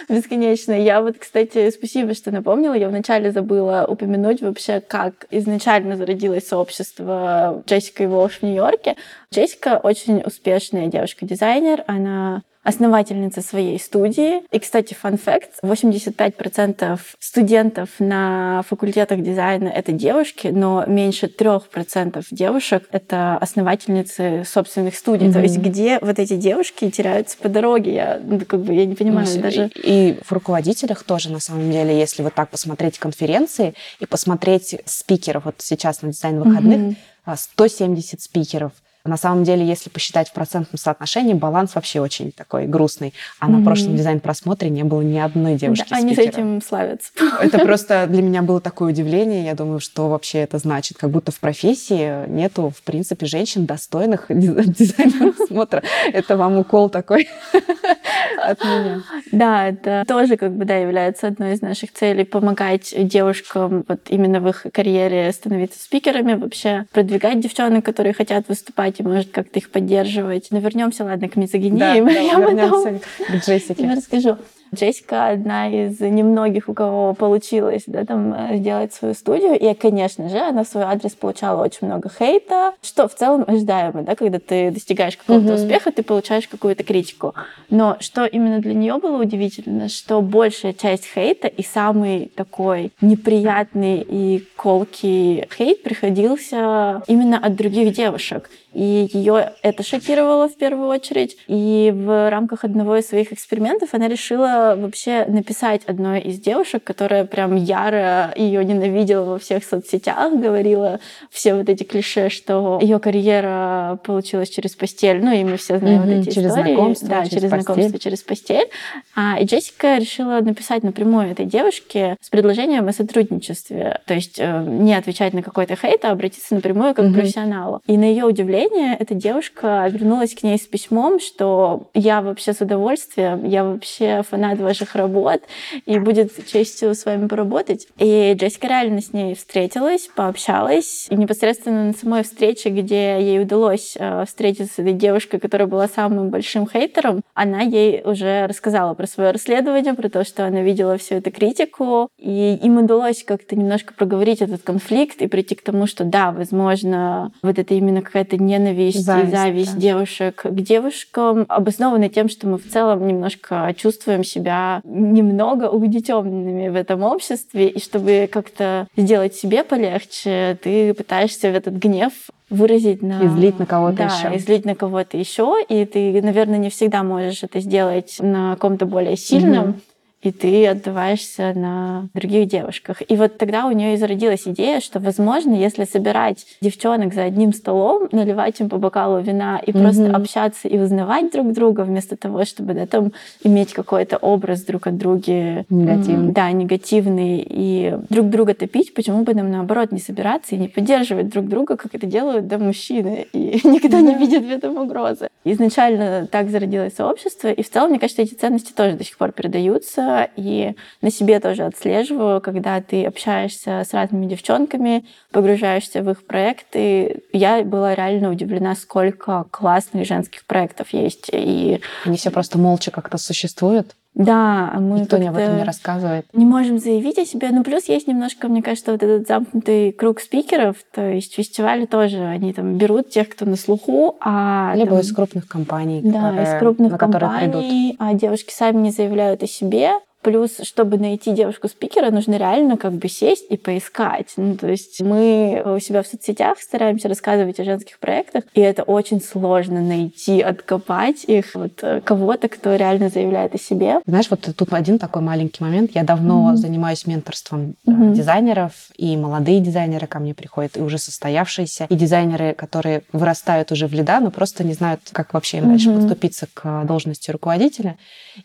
[0.08, 0.72] Бесконечно.
[0.72, 2.74] Я вот, кстати, спасибо, что напомнила.
[2.74, 8.96] Я вначале забыла упомянуть вообще, как изначально зародилось сообщество Джессика и Волш в Нью-Йорке.
[9.32, 11.84] Джессика очень успешная девушка-дизайнер.
[11.86, 14.42] Она основательница своей студии.
[14.50, 22.88] И, кстати, фан факт, 85% студентов на факультетах дизайна— это девушки, но меньше 3% девушек—
[22.92, 25.28] это основательницы собственных студий.
[25.28, 25.32] Mm-hmm.
[25.32, 27.94] То есть где вот эти девушки теряются по дороге?
[27.94, 29.70] Я, ну, как бы, я не понимаю ну, даже.
[29.76, 34.76] И, и в руководителях тоже, на самом деле, если вот так посмотреть конференции и посмотреть
[34.84, 36.96] спикеров, вот сейчас на дизайн выходных,
[37.26, 37.36] mm-hmm.
[37.36, 38.72] 170 спикеров—
[39.04, 43.14] На самом деле, если посчитать в процентном соотношении, баланс вообще очень такой грустный.
[43.38, 43.50] А mm-hmm.
[43.50, 47.10] на прошлом дизайн-просмотре не было ни одной девушки да, Они с этим славятся.
[47.40, 49.44] Это просто для меня было такое удивление.
[49.44, 50.98] Я думаю, что вообще это значит.
[50.98, 55.82] Как будто в профессии нету, в принципе, женщин достойных дизайн-просмотра.
[56.12, 57.28] Это вам укол такой
[58.42, 59.02] от меня.
[59.32, 64.40] Да, это тоже как бы, да, является одной из наших целей помогать девушкам вот именно
[64.40, 69.70] в их карьере становиться спикерами, вообще продвигать девчонок, которые хотят выступать и может как-то их
[69.70, 70.48] поддерживать.
[70.50, 71.78] Но вернемся, ладно, к мизогинии.
[71.78, 73.84] Да, да, вернемся к Джессике.
[73.84, 74.36] Я расскажу.
[74.74, 79.58] Джессика одна из немногих, у кого получилось да, там, э, сделать свою студию.
[79.58, 84.02] И, конечно же, она в свой адрес получала очень много хейта, что в целом ожидаемо,
[84.02, 85.54] да, когда ты достигаешь какого-то mm-hmm.
[85.54, 87.34] успеха, ты получаешь какую-то критику.
[87.68, 94.06] Но что именно для нее было удивительно, что большая часть хейта и самый такой неприятный
[94.06, 98.50] и колкий хейт приходился именно от других девушек.
[98.72, 101.36] И ее это шокировало в первую очередь.
[101.48, 107.24] И в рамках одного из своих экспериментов она решила вообще написать одной из девушек, которая
[107.24, 113.98] прям яро ее ненавидела во всех соцсетях, говорила все вот эти клише, что ее карьера
[114.04, 115.22] получилась через постель.
[115.22, 116.74] Ну, и мы все знаем mm-hmm, вот эти через истории.
[116.74, 118.00] Знакомство, да, через, через знакомство, постель.
[118.00, 118.68] через постель.
[119.14, 124.00] А, и Джессика решила написать напрямую этой девушке с предложением о сотрудничестве.
[124.06, 127.14] То есть э, не отвечать на какой-то хейт, а обратиться напрямую как mm-hmm.
[127.14, 127.82] профессионалу.
[127.86, 132.60] И на ее удивление, эта девушка вернулась к ней с письмом, что я вообще с
[132.60, 135.42] удовольствием, я вообще фанат ваших работ,
[135.86, 137.86] и будет честью с вами поработать.
[137.98, 143.94] И Джессика реально с ней встретилась, пообщалась, и непосредственно на самой встрече, где ей удалось
[143.98, 149.06] э, встретиться с этой девушкой, которая была самым большим хейтером, она ей уже рассказала про
[149.06, 153.94] свое расследование, про то, что она видела всю эту критику, и им удалось как-то немножко
[153.94, 159.04] проговорить этот конфликт и прийти к тому, что да, возможно, вот это именно какая-то ненависть
[159.04, 159.80] зависть, и зависть да.
[159.80, 164.39] девушек к девушкам обоснованы тем, что мы в целом немножко чувствуем себя
[164.84, 171.74] немного угнетенными в этом обществе, и чтобы как-то сделать себе полегче, ты пытаешься в этот
[171.74, 172.12] гнев
[172.48, 173.24] выразить на...
[173.26, 174.36] Излить на кого-то да, еще.
[174.36, 179.16] излить на кого-то еще, и ты, наверное, не всегда можешь это сделать на ком-то более
[179.16, 179.70] сильном.
[179.70, 179.80] Угу
[180.22, 183.02] и ты отдуваешься на других девушках.
[183.08, 187.54] И вот тогда у нее и зародилась идея, что, возможно, если собирать девчонок за одним
[187.54, 189.82] столом, наливать им по бокалу вина и mm-hmm.
[189.82, 194.86] просто общаться и узнавать друг друга, вместо того, чтобы да, там иметь какой-то образ друг
[194.86, 196.32] от друга негативный.
[196.32, 201.28] Да, негативный, и друг друга топить, почему бы нам наоборот не собираться и не поддерживать
[201.30, 204.02] друг друга, как это делают да, мужчины, и никто yeah.
[204.02, 205.28] не видит в этом угрозы.
[205.44, 209.32] Изначально так зародилось сообщество, и в целом, мне кажется, эти ценности тоже до сих пор
[209.32, 216.24] передаются и на себе тоже отслеживаю, когда ты общаешься с разными девчонками, погружаешься в их
[216.24, 217.22] проекты.
[217.32, 221.30] Я была реально удивлена, сколько классных женских проектов есть.
[221.32, 221.80] И...
[222.04, 223.96] Они все просто молча как-то существуют?
[224.14, 226.26] Да, мы Никто не об этом не рассказывает.
[226.32, 227.50] Не можем заявить о себе.
[227.52, 230.76] Ну, плюс есть немножко, мне кажется, вот этот замкнутый круг спикеров.
[230.92, 234.72] То есть фестивали тоже, они там берут тех, кто на слуху, а...
[234.74, 235.00] Либо там...
[235.00, 239.46] из крупных компаний, Да, которые, из крупных на компаний, а девушки сами не заявляют о
[239.46, 239.92] себе.
[240.22, 244.32] Плюс, чтобы найти девушку-спикера, нужно реально как бы сесть и поискать.
[244.36, 248.82] Ну, то есть мы у себя в соцсетях стараемся рассказывать о женских проектах, и это
[248.82, 254.00] очень сложно найти, откопать их, вот э, кого-то, кто реально заявляет о себе.
[254.06, 255.92] Знаешь, вот тут один такой маленький момент.
[255.94, 256.56] Я давно mm-hmm.
[256.56, 258.12] занимаюсь менторством mm-hmm.
[258.12, 263.86] дизайнеров, и молодые дизайнеры ко мне приходят, и уже состоявшиеся, и дизайнеры, которые вырастают уже
[263.86, 265.68] в лида, но просто не знают, как вообще им mm-hmm.
[265.68, 267.96] дальше подступиться к должности руководителя.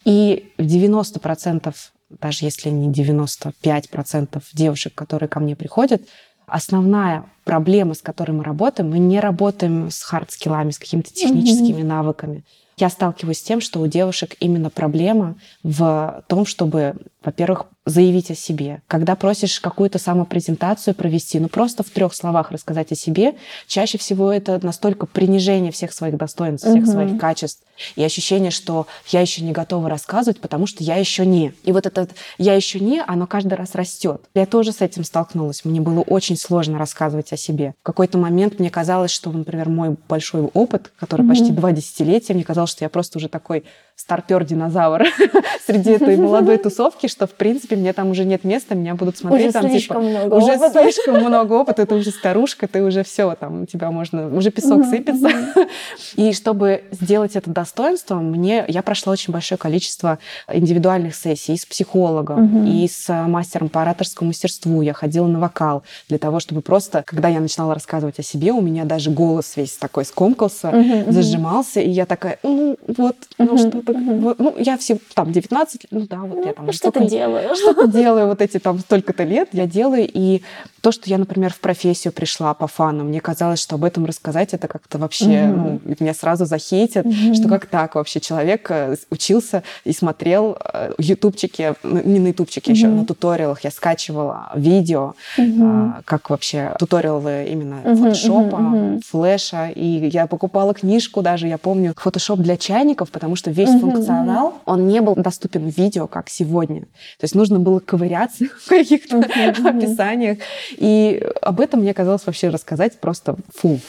[0.04, 1.65] И в 90%
[2.10, 6.02] даже если не 95% девушек, которые ко мне приходят,
[6.48, 11.86] основная проблема, с которой мы работаем, мы не работаем с хард-скиллами, с какими-то техническими mm-hmm.
[11.86, 12.44] навыками.
[12.78, 18.36] Я сталкиваюсь с тем, что у девушек именно проблема в том, чтобы, во-первых, заявить о
[18.36, 18.82] себе.
[18.88, 23.36] Когда просишь какую-то самопрезентацию провести, ну просто в трех словах рассказать о себе,
[23.68, 26.92] чаще всего это настолько принижение всех своих достоинств, всех угу.
[26.92, 27.62] своих качеств
[27.96, 31.54] и ощущение, что я еще не готова рассказывать, потому что я еще не.
[31.64, 34.22] И вот этот я еще не, оно каждый раз растет.
[34.34, 35.66] Я тоже с этим столкнулась.
[35.66, 37.76] Мне было очень сложно рассказывать о себе.
[37.82, 41.30] В какой-то момент мне казалось, что, например, мой большой опыт, который угу.
[41.30, 43.64] почти два десятилетия, мне казалось, казалось, что я просто уже такой
[43.96, 45.06] старпер-динозавр
[45.66, 49.46] среди этой молодой тусовки, что, в принципе, мне там уже нет места, меня будут смотреть
[49.48, 50.84] уже там, слишком типа, много уже опыта.
[50.84, 54.80] слишком много опыта, ты уже старушка, ты уже все, там, у тебя можно, уже песок
[54.82, 55.30] Мгм, сыпется.
[55.30, 55.68] мгм.
[56.16, 60.20] И чтобы сделать это достоинством, мне, я прошла очень большое количество
[60.52, 62.66] индивидуальных сессий и с психологом, Мгм.
[62.66, 64.82] и с а, мастером по ораторскому мастерству.
[64.82, 68.60] Я ходила на вокал для того, чтобы просто, когда я начинала рассказывать о себе, у
[68.60, 71.14] меня даже голос весь такой скомкался, мгм.
[71.14, 74.20] зажимался, и я такая, ну вот, ну Мгм, что так, мгм.
[74.20, 77.56] вот, ну я все там 19, лет, ну да, вот я там Ну, что-то делаю.
[77.56, 80.42] что-то делаю вот эти там столько-то лет, я делаю, и
[80.82, 84.54] то, что я, например, в профессию пришла по фану, мне казалось, что об этом рассказать,
[84.54, 87.34] это как-то вообще, ну, меня сразу захейтят, Мгм.
[87.34, 92.72] что как так вообще человек э, учился и смотрел э, ютубчики, ну, не на ютубчике
[92.72, 92.98] еще, Мгм.
[92.98, 99.02] на туториалах я скачивала видео, а, как вообще туториалы именно фотошопа, мгм.
[99.02, 103.80] флеша, и я покупала книжку даже, я помню, фотошоп для чайников, потому что весь Мгм,
[103.80, 106.84] функционал, он не был доступен в видео, как сегодня.
[107.20, 110.40] То есть нужно было ковыряться в каких-то описаниях.
[110.78, 113.80] И об этом мне казалось вообще рассказать просто фу.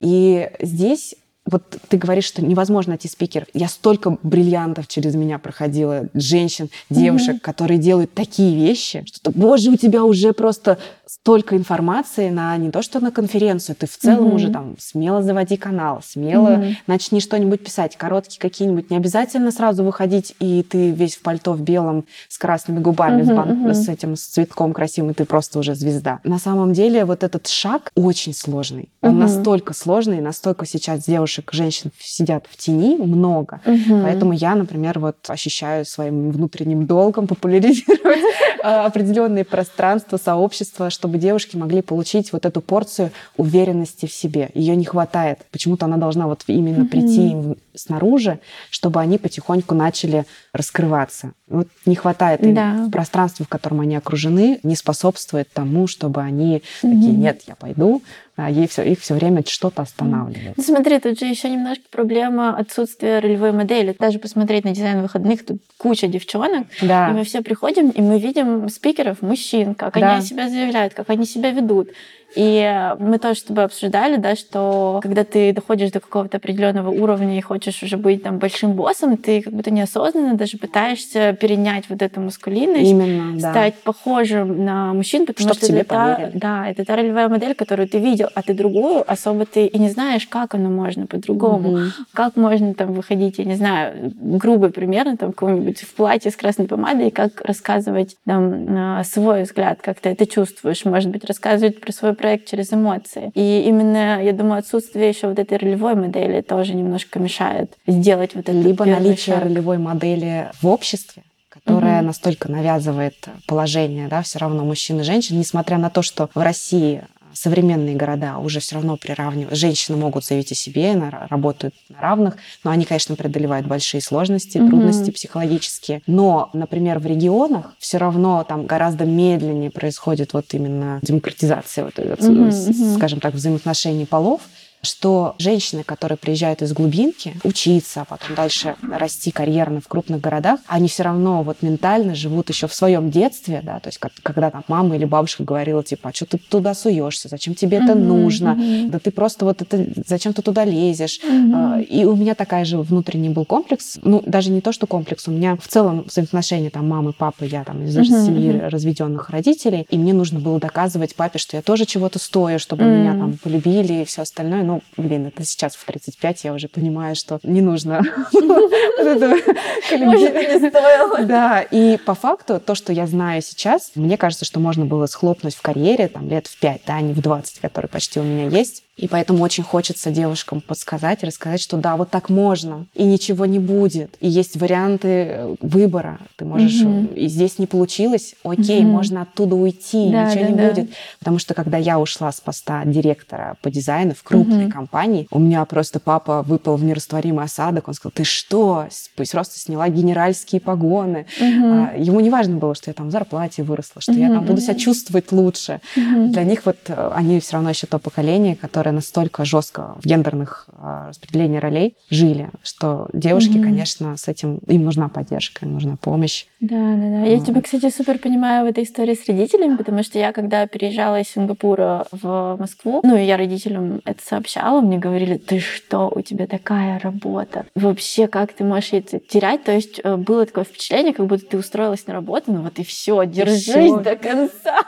[0.00, 1.14] И здесь
[1.48, 3.46] вот ты говоришь, что невозможно найти спикеров.
[3.54, 7.40] Я столько бриллиантов через меня проходила, женщин, девушек, Мгм.
[7.40, 12.82] которые делают такие вещи, что, боже, у тебя уже просто столько информации на не то,
[12.82, 14.34] что на конференцию, ты в целом Мгм.
[14.34, 16.76] уже там смело заводи канал, смело Мгм.
[16.88, 18.90] начни что-нибудь писать, короткие какие-нибудь.
[18.90, 23.26] Не обязательно сразу выходить, и ты весь в пальто в белом, с красными губами, с,
[23.26, 23.74] Мгм, бан- мгм.
[23.74, 26.18] с этим с цветком красивым, и ты просто уже звезда.
[26.24, 28.88] На самом деле вот этот шаг очень сложный.
[29.00, 29.20] Он Мгм.
[29.20, 33.60] настолько сложный, настолько сейчас девушек, женщин сидят в тени много.
[33.64, 34.02] Мгм.
[34.02, 38.18] Поэтому я, например, вот ощущаю своим внутренним долгом популяризировать
[38.64, 44.50] а, определенные пространства, сообщества, чтобы девушки могли получить вот эту порцию уверенности в себе.
[44.54, 45.40] Ее не хватает.
[45.52, 46.88] Почему-то она должна вот именно Мгм.
[46.88, 51.32] прийти им снаружи, чтобы они потихоньку начали раскрываться.
[51.48, 52.86] Вот не хватает им Да.
[52.86, 57.20] в пространстве, в котором они окружены, не способствует тому, чтобы они такие, Мгм.
[57.20, 58.02] нет, я пойду,
[58.38, 60.56] ей все, их все время что-то останавливает.
[60.56, 63.96] Ну, смотри, тут же еще немножко проблема отсутствия ролевой модели.
[63.98, 68.18] Даже посмотреть на дизайн выходных, тут куча девчонок, и Да, мы все приходим, и мы
[68.18, 70.16] видим спикеров, мужчин, как Да.
[70.16, 71.88] они себя заявляют, как они себя ведут.
[72.34, 76.90] И э, мы тоже с тобой обсуждали, да, что когда ты доходишь до какого-то определенного
[76.90, 81.84] уровня и хочешь уже быть там большим боссом, ты как будто неосознанно даже пытаешься перенять
[81.88, 83.50] вот эту маскулинность, именно, да.
[83.50, 87.54] стать похожим на мужчин, потому Чтоб что тебе это та, да, это та ролевая модель,
[87.54, 91.70] которую ты видел, а ты другую особо ты и не знаешь, как оно можно по-другому.
[91.70, 91.92] Мгм.
[92.12, 96.66] Как можно там выходить, я не знаю, грубый пример, там какой-нибудь в платье с красной
[96.66, 101.92] помадой, как рассказывать там э, свой взгляд, как ты это чувствуешь, может быть, рассказывать про
[101.92, 103.30] свой проект через эмоции.
[103.34, 108.48] И именно, я думаю, отсутствие еще вот этой ролевой модели тоже немножко мешает сделать вот
[108.48, 109.44] этот либо наличие шаг.
[109.44, 112.06] ролевой модели в обществе, которая Мгм.
[112.06, 113.14] настолько навязывает
[113.46, 117.02] положение, да, все равно мужчин и женщин, несмотря на то, что в России
[117.36, 119.56] современные города уже все равно приравнивают.
[119.58, 124.58] Женщины могут заявить о себе, на- работают на равных, но они, конечно, преодолевают большие сложности,
[124.58, 124.70] Мгм.
[124.70, 126.02] трудности психологические.
[126.06, 132.50] Но, например, в регионах все равно там гораздо медленнее происходит вот именно демократизация, вот, мгм.
[132.96, 134.40] скажем так, взаимоотношений полов,
[134.86, 140.60] что женщины, которые приезжают из глубинки, учиться, а потом дальше расти карьерно в крупных городах,
[140.66, 144.50] они все равно вот ментально живут еще в своем детстве, да, то есть как- когда
[144.50, 148.06] там мама или бабушка говорила, типа, а что ты туда суешься, зачем тебе это Мгм,
[148.08, 151.20] нужно, да ты просто вот это, зачем ты туда лезешь,
[151.52, 153.98] а, И у меня такая же внутренний был комплекс.
[154.02, 155.28] Ну, даже не то, что комплекс.
[155.28, 159.86] У меня в целом взаимоотношения там мамы, папы, я там из Мгм, семьи разведенных родителей.
[159.90, 162.90] И мне нужно было доказывать папе, что я тоже чего-то стою, чтобы М.
[163.00, 164.62] меня там полюбили и все остальное.
[164.62, 171.24] Ну, блин, это сейчас в 35 я уже понимаю, что не нужно Может, не стоило.
[171.24, 175.54] да, и по факту то, что я знаю сейчас, мне кажется, что можно было схлопнуть
[175.54, 178.48] в карьере там лет в 5, да, а не в 20, которые почти у меня
[178.48, 178.82] есть.
[178.96, 183.58] И поэтому очень хочется девушкам подсказать, рассказать, что да, вот так можно, и ничего не
[183.58, 184.16] будет.
[184.20, 186.18] И есть варианты э, выбора.
[186.36, 188.90] Ты можешь, э, и здесь не получилось, окей, Мгм.
[188.92, 190.68] можно оттуда уйти, Да, ничего да, не да.
[190.72, 190.90] будет.
[191.18, 194.70] Потому что когда я ушла с поста директора по дизайну в крупной Мгм.
[194.70, 197.88] компании, у меня просто папа выпал в нерастворимый осадок.
[197.88, 198.86] Он сказал, ты что?
[198.90, 201.26] С- Просто сняла генеральские погоны.
[201.38, 204.44] А, Ему не важно было, что я там в зарплате выросла, что я Мгм, там
[204.46, 205.80] буду себя чувствовать лучше.
[205.96, 206.32] Мгм.
[206.32, 210.06] Для них вот э, они все равно еще то поколение, которое которые настолько жестко в
[210.06, 213.62] гендерных а, распределении ролей жили, что девушки, mm-hmm.
[213.62, 216.46] конечно, с этим им нужна поддержка, им нужна помощь.
[216.60, 217.22] Да, да, да.
[217.24, 221.20] Я тебя, кстати, супер понимаю в этой истории с родителями, потому что я, когда переезжала
[221.20, 226.20] из Сингапура в Москву, ну, и я родителям это сообщала, мне говорили, ты что, у
[226.20, 227.66] тебя такая работа?
[227.74, 229.64] Вообще, как ты можешь это терять?
[229.64, 232.84] То есть э, было такое впечатление, как будто ты устроилась на работу, ну вот и
[232.84, 234.84] все, держись до конца.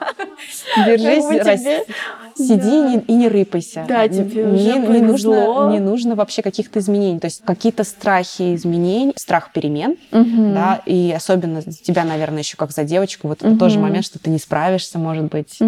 [0.86, 1.24] Держись,
[2.36, 3.84] сиди и не рыпайся.
[3.88, 7.18] Да, тебе не, не нужно, не нужно вообще каких-то изменений.
[7.18, 12.84] То есть какие-то страхи изменений, страх перемен, да, и особенно тебя, наверное, еще как за
[12.84, 15.58] девочку, вот это тоже момент, что ты не справишься, может быть,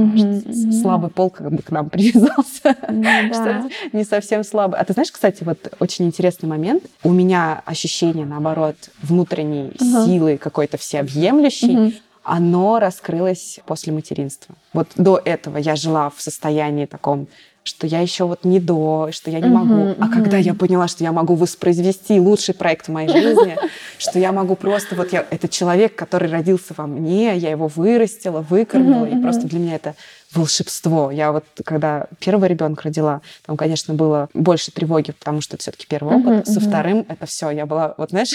[0.82, 4.78] слабый пол как бы к нам привязался, ну что не совсем слабый.
[4.78, 6.84] А ты знаешь, кстати, вот очень интересный момент.
[7.02, 14.54] У меня ощущение, наоборот, внутренней силы какой-то всеобъемлющей, оно раскрылось после материнства.
[14.72, 17.28] Вот до этого я жила в состоянии таком
[17.62, 19.74] что я еще вот не до, что я не могу.
[19.74, 23.56] Uh-huh, а когда я поняла, что я могу воспроизвести лучший проект в моей жизни,
[23.98, 28.40] что я могу просто вот я это человек, который родился во мне, я его вырастила,
[28.40, 29.94] выкормила, и просто для меня это
[30.32, 31.10] волшебство.
[31.10, 35.86] Я вот, когда первого ребенка родила, там, конечно, было больше тревоги, потому что это все-таки
[35.88, 36.46] первый опыт.
[36.46, 37.50] Со вторым это все.
[37.50, 38.32] Я была, вот знаешь,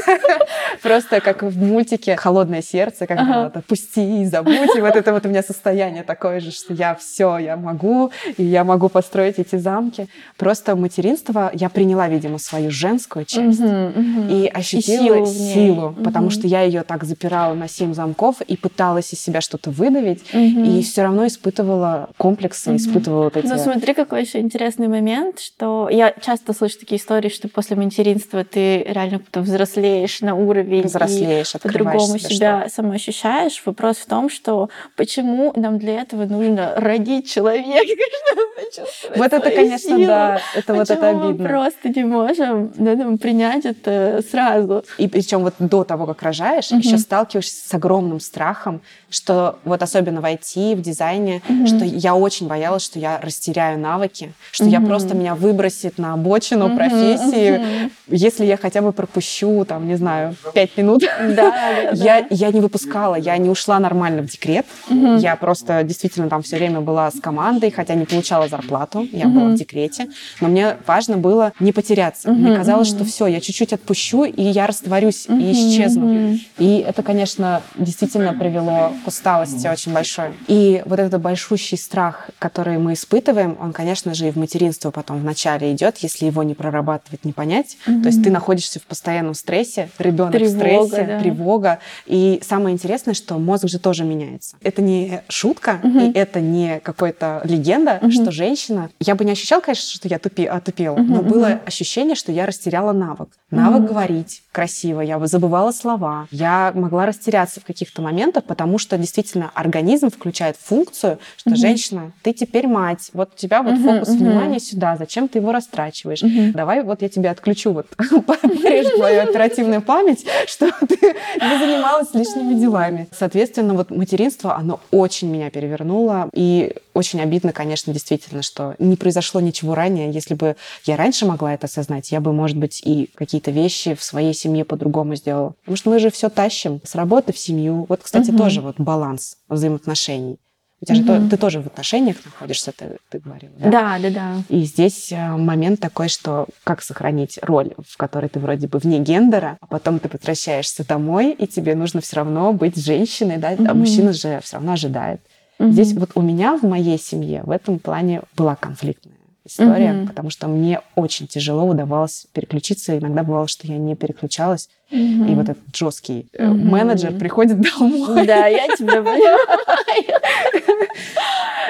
[0.82, 4.76] просто как в мультике «Холодное сердце», как вот «Отпусти, забудь».
[4.76, 8.42] И вот это вот у меня состояние такое же, что я все, я могу, и
[8.42, 10.08] я могу построить эти замки.
[10.38, 16.82] Просто материнство я приняла, видимо, свою женскую часть и ощутила силу, потому что я ее
[16.82, 20.24] так запирала на семь замков и пыталась из себя что-то выдавить.
[20.32, 22.76] И все равно испытывала комплексы, mm-hmm.
[22.76, 23.46] испытывала вот эти...
[23.48, 28.44] Ну, смотри, какой еще интересный момент, что я часто слышу такие истории, что после материнства
[28.44, 32.76] ты реально потом взрослеешь на уровень взрослеешь, и по-другому себя что?
[32.76, 33.60] самоощущаешь.
[33.66, 37.64] Вопрос в том, что почему нам для этого нужно родить человека,
[39.16, 41.28] Вот это, конечно, да, это вот это обидно.
[41.30, 44.84] мы просто не можем принять это сразу.
[44.98, 48.80] И причем вот до того, как рожаешь, еще сталкиваешься с огромным страхом,
[49.10, 51.66] что вот особенно в IT, в дизайне, mm-hmm.
[51.66, 54.68] что я очень боялась, что я растеряю навыки, что mm-hmm.
[54.68, 56.76] я просто меня выбросит на обочину mm-hmm.
[56.76, 57.90] профессии, mm-hmm.
[58.08, 61.02] если я хотя бы пропущу, там, не знаю, пять минут.
[61.02, 64.66] Да, я, я не выпускала, я не ушла нормально в декрет.
[64.88, 65.18] Mm-hmm.
[65.20, 69.28] Я просто действительно там все время была с командой, хотя не получала зарплату, я mm-hmm.
[69.28, 70.08] была в декрете.
[70.40, 72.28] Но мне важно было не потеряться.
[72.28, 72.34] Mm-hmm.
[72.34, 75.42] Мне казалось, что все, я чуть-чуть отпущу, и я растворюсь mm-hmm.
[75.42, 76.06] и исчезну.
[76.06, 76.40] Mm-hmm.
[76.58, 80.28] И это, конечно, действительно привело к усталости очень большой.
[80.48, 85.20] И вот этот большущий страх, который мы испытываем, он, конечно же, и в материнство потом
[85.20, 87.76] вначале идет, если его не прорабатывать, не понять.
[87.86, 88.02] Mm-hmm.
[88.02, 91.20] То есть ты находишься в постоянном стрессе, ребенок в стрессе, да.
[91.20, 91.78] тревога.
[92.06, 94.56] И самое интересное, что мозг же тоже меняется.
[94.62, 96.12] Это не шутка, mm-hmm.
[96.12, 98.10] и это не какая-то легенда, mm-hmm.
[98.10, 98.90] что женщина...
[99.00, 101.06] Я бы не ощущала, конечно, что я тупи, отупела, mm-hmm.
[101.06, 103.28] но было ощущение, что я растеряла навык.
[103.50, 103.88] Навык mm-hmm.
[103.88, 110.10] говорить красиво, я забывала слова, я могла растеряться в каких-то моментах, потому что действительно организм
[110.10, 111.56] включает функцию, что угу.
[111.56, 114.18] женщина, ты теперь мать, вот у тебя вот угу, фокус угу.
[114.18, 116.22] внимания сюда, зачем ты его растрачиваешь?
[116.22, 116.52] Угу.
[116.54, 122.54] Давай вот я тебя отключу, вот порежу твою оперативную память, что ты не занималась лишними
[122.58, 123.08] делами.
[123.12, 129.40] Соответственно, вот материнство, оно очень меня перевернуло, и очень обидно, конечно, действительно, что не произошло
[129.40, 130.10] ничего ранее.
[130.10, 134.02] Если бы я раньше могла это осознать, я бы, может быть, и какие-то вещи в
[134.02, 135.54] своей семье по-другому сделала.
[135.60, 137.86] Потому что мы же все тащим с работы в семью.
[137.88, 138.38] Вот, кстати, угу.
[138.38, 140.38] тоже вот баланс взаимоотношений.
[140.80, 141.24] У тебя угу.
[141.24, 143.52] же ты тоже в отношениях находишься, ты, ты говорила.
[143.58, 143.70] Да?
[143.70, 144.42] да, да, да.
[144.48, 148.98] И здесь э, момент такой, что как сохранить роль, в которой ты вроде бы вне
[148.98, 153.64] гендера, а потом ты возвращаешься домой, и тебе нужно все равно быть женщиной, да, угу.
[153.68, 155.20] а мужчина же все равно ожидает.
[155.58, 155.70] Угу.
[155.70, 159.14] Здесь вот у меня в моей семье в этом плане была конфликтная
[159.46, 160.08] история, угу.
[160.08, 162.98] потому что мне очень тяжело удавалось переключиться.
[162.98, 165.24] Иногда бывало, что я не переключалась, угу.
[165.24, 166.54] и вот этот жесткий угу.
[166.54, 168.26] менеджер приходит домой.
[168.26, 169.38] Да, я тебя понимаю.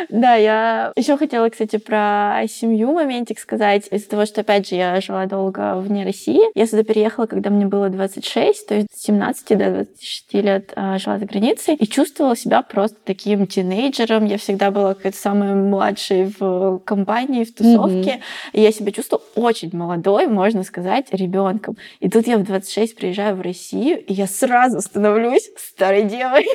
[0.09, 3.89] Да, я еще хотела, кстати, про семью моментик сказать.
[3.91, 6.41] Из-за того, что, опять же, я жила долго вне России.
[6.55, 10.99] Я сюда переехала, когда мне было 26, то есть с 17 до 26 лет а,
[10.99, 14.25] жила за границей и чувствовала себя просто таким тинейджером.
[14.25, 18.11] Я всегда была какой-то самой младшей в компании, в тусовке.
[18.11, 18.21] Mm-hmm.
[18.53, 21.77] И я себя чувствовала очень молодой, можно сказать, ребенком.
[22.01, 26.47] И тут я в 26 приезжаю в Россию, и я сразу становлюсь старой девой.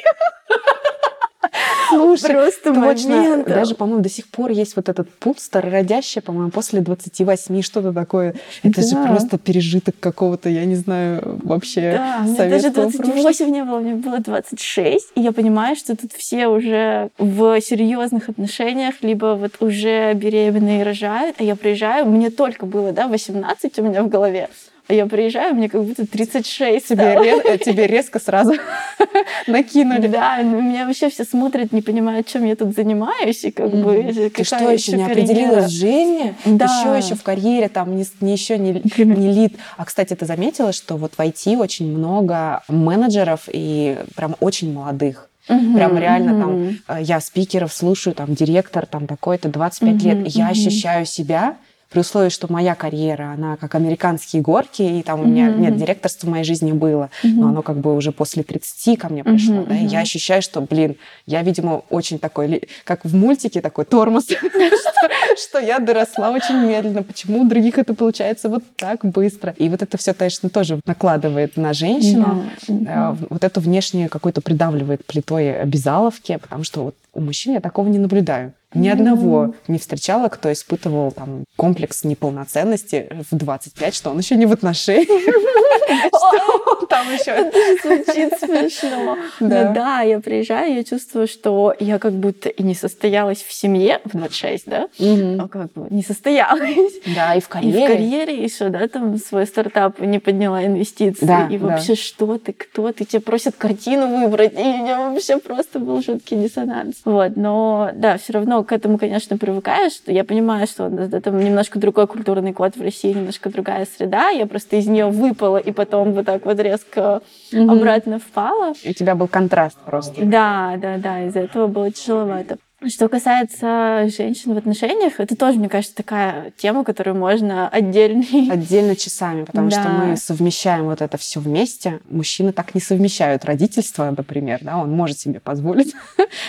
[1.90, 3.16] Слушай, Просто точно.
[3.16, 3.54] моментов.
[3.54, 8.36] Даже, по-моему, до сих пор есть вот этот пункт старородящий, по-моему, после 28, что-то такое.
[8.64, 9.08] Это же Да.
[9.08, 13.50] просто пережиток какого-то, я не знаю, вообще Да, мне даже советского 28 прошлого.
[13.50, 18.96] не было, мне было 26, и я понимаю, что тут все уже в серьезных отношениях,
[19.02, 24.04] либо вот уже беременные рожают, а я приезжаю, мне только было, да, 18 у меня
[24.04, 24.50] в голове,
[24.90, 27.04] а я приезжаю, мне как будто 36 Тебе,
[27.46, 28.54] э, тебе резко сразу
[29.48, 30.08] накинули.
[30.08, 34.32] Да, ну, меня вообще все смотрят, не понимают, чем я тут занимаюсь, и как бы...
[34.34, 36.34] Ты что, еще не определилась в жизни?
[36.44, 36.66] Да.
[36.66, 39.58] Еще еще в карьере, там не, не еще не, не лид.
[39.78, 45.30] А, кстати, ты заметила, что вот в IT очень много менеджеров и прям очень молодых.
[45.48, 46.80] Мгм, Прям реально там мгм.
[46.88, 50.18] э, я спикеров слушаю, там директор, там такой-то, 25 лет.
[50.18, 50.52] Мгм, Я мгм.
[50.52, 51.58] ощущаю себя
[51.90, 55.76] при условии, что моя карьера, она как американские горки, и там у меня Мгм, нет
[55.78, 57.40] директорства в моей жизни было, Мгм.
[57.40, 60.42] но оно как бы уже после 30 ко мне пришло, Мгм, да, и я ощущаю,
[60.44, 64.28] что, блин, я, видимо, очень такой, как в мультике, такой тормоз,
[65.38, 69.54] что- я доросла очень медленно, почему у других это получается вот так быстро.
[69.58, 75.06] И вот это все, конечно, тоже накладывает на женщину, э, вот эту внешнюю какую-то придавливает
[75.06, 78.54] плитой обязаловки, потому что вот у мужчин я такого не наблюдаю.
[78.74, 78.94] Ни Ну.
[78.94, 84.52] одного не встречала, кто испытывал там комплекс неполноценности в 25, что он еще не в
[84.52, 85.08] отношениях,
[86.08, 87.32] что там еще...
[87.32, 89.18] Это звучит смешно.
[89.40, 89.70] Да.
[89.70, 94.00] Но да, я приезжаю, я чувствую, что я как будто и не состоялась в семье
[94.06, 94.88] в 26, да?
[95.00, 96.94] А как бы не состоялась.
[97.16, 97.88] Да, и в И в карьере.
[97.88, 101.26] карьере еще, да, там свой стартап не подняла инвестиции.
[101.54, 103.06] И вообще, что ты, кто ты?
[103.06, 104.54] Тебя просят картину выбрать.
[104.54, 106.96] И у меня вообще просто был жуткий диссонанс.
[107.06, 110.02] Вот, но да, все равно к этому, конечно, привыкаешь.
[110.06, 114.30] Я понимаю, что это немножко другой культурный код в России, немножко другая среда.
[114.30, 117.70] Я просто из нее выпала и потом вот так вот резко Мгм.
[117.70, 118.74] обратно впала.
[118.86, 120.24] У тебя был контраст просто.
[120.24, 122.58] Да, да, да, из-за этого было тяжеловато.
[122.88, 128.50] Что касается женщин в отношениях, это тоже, мне кажется, такая тема, которую можно отдельный...
[128.52, 129.90] Отдельно часами, потому что Да.
[129.90, 132.00] мы совмещаем вот это все вместе.
[132.10, 135.94] Мужчины так не совмещают родительство, например, да, он может себе позволить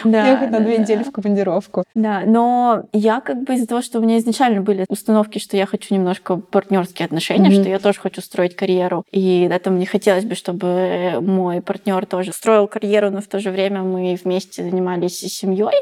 [0.05, 0.83] Да, ехать на да, две да.
[0.83, 1.83] недели в командировку.
[1.97, 5.67] Да, но я как бы из-за того, что у меня изначально были установки, что я
[5.67, 7.61] хочу немножко партнерские отношения, Мгм.
[7.61, 12.33] что я тоже хочу строить карьеру, и это мне хотелось бы, чтобы мой партнер тоже
[12.33, 15.75] строил карьеру, но в то же время мы вместе занимались семьей.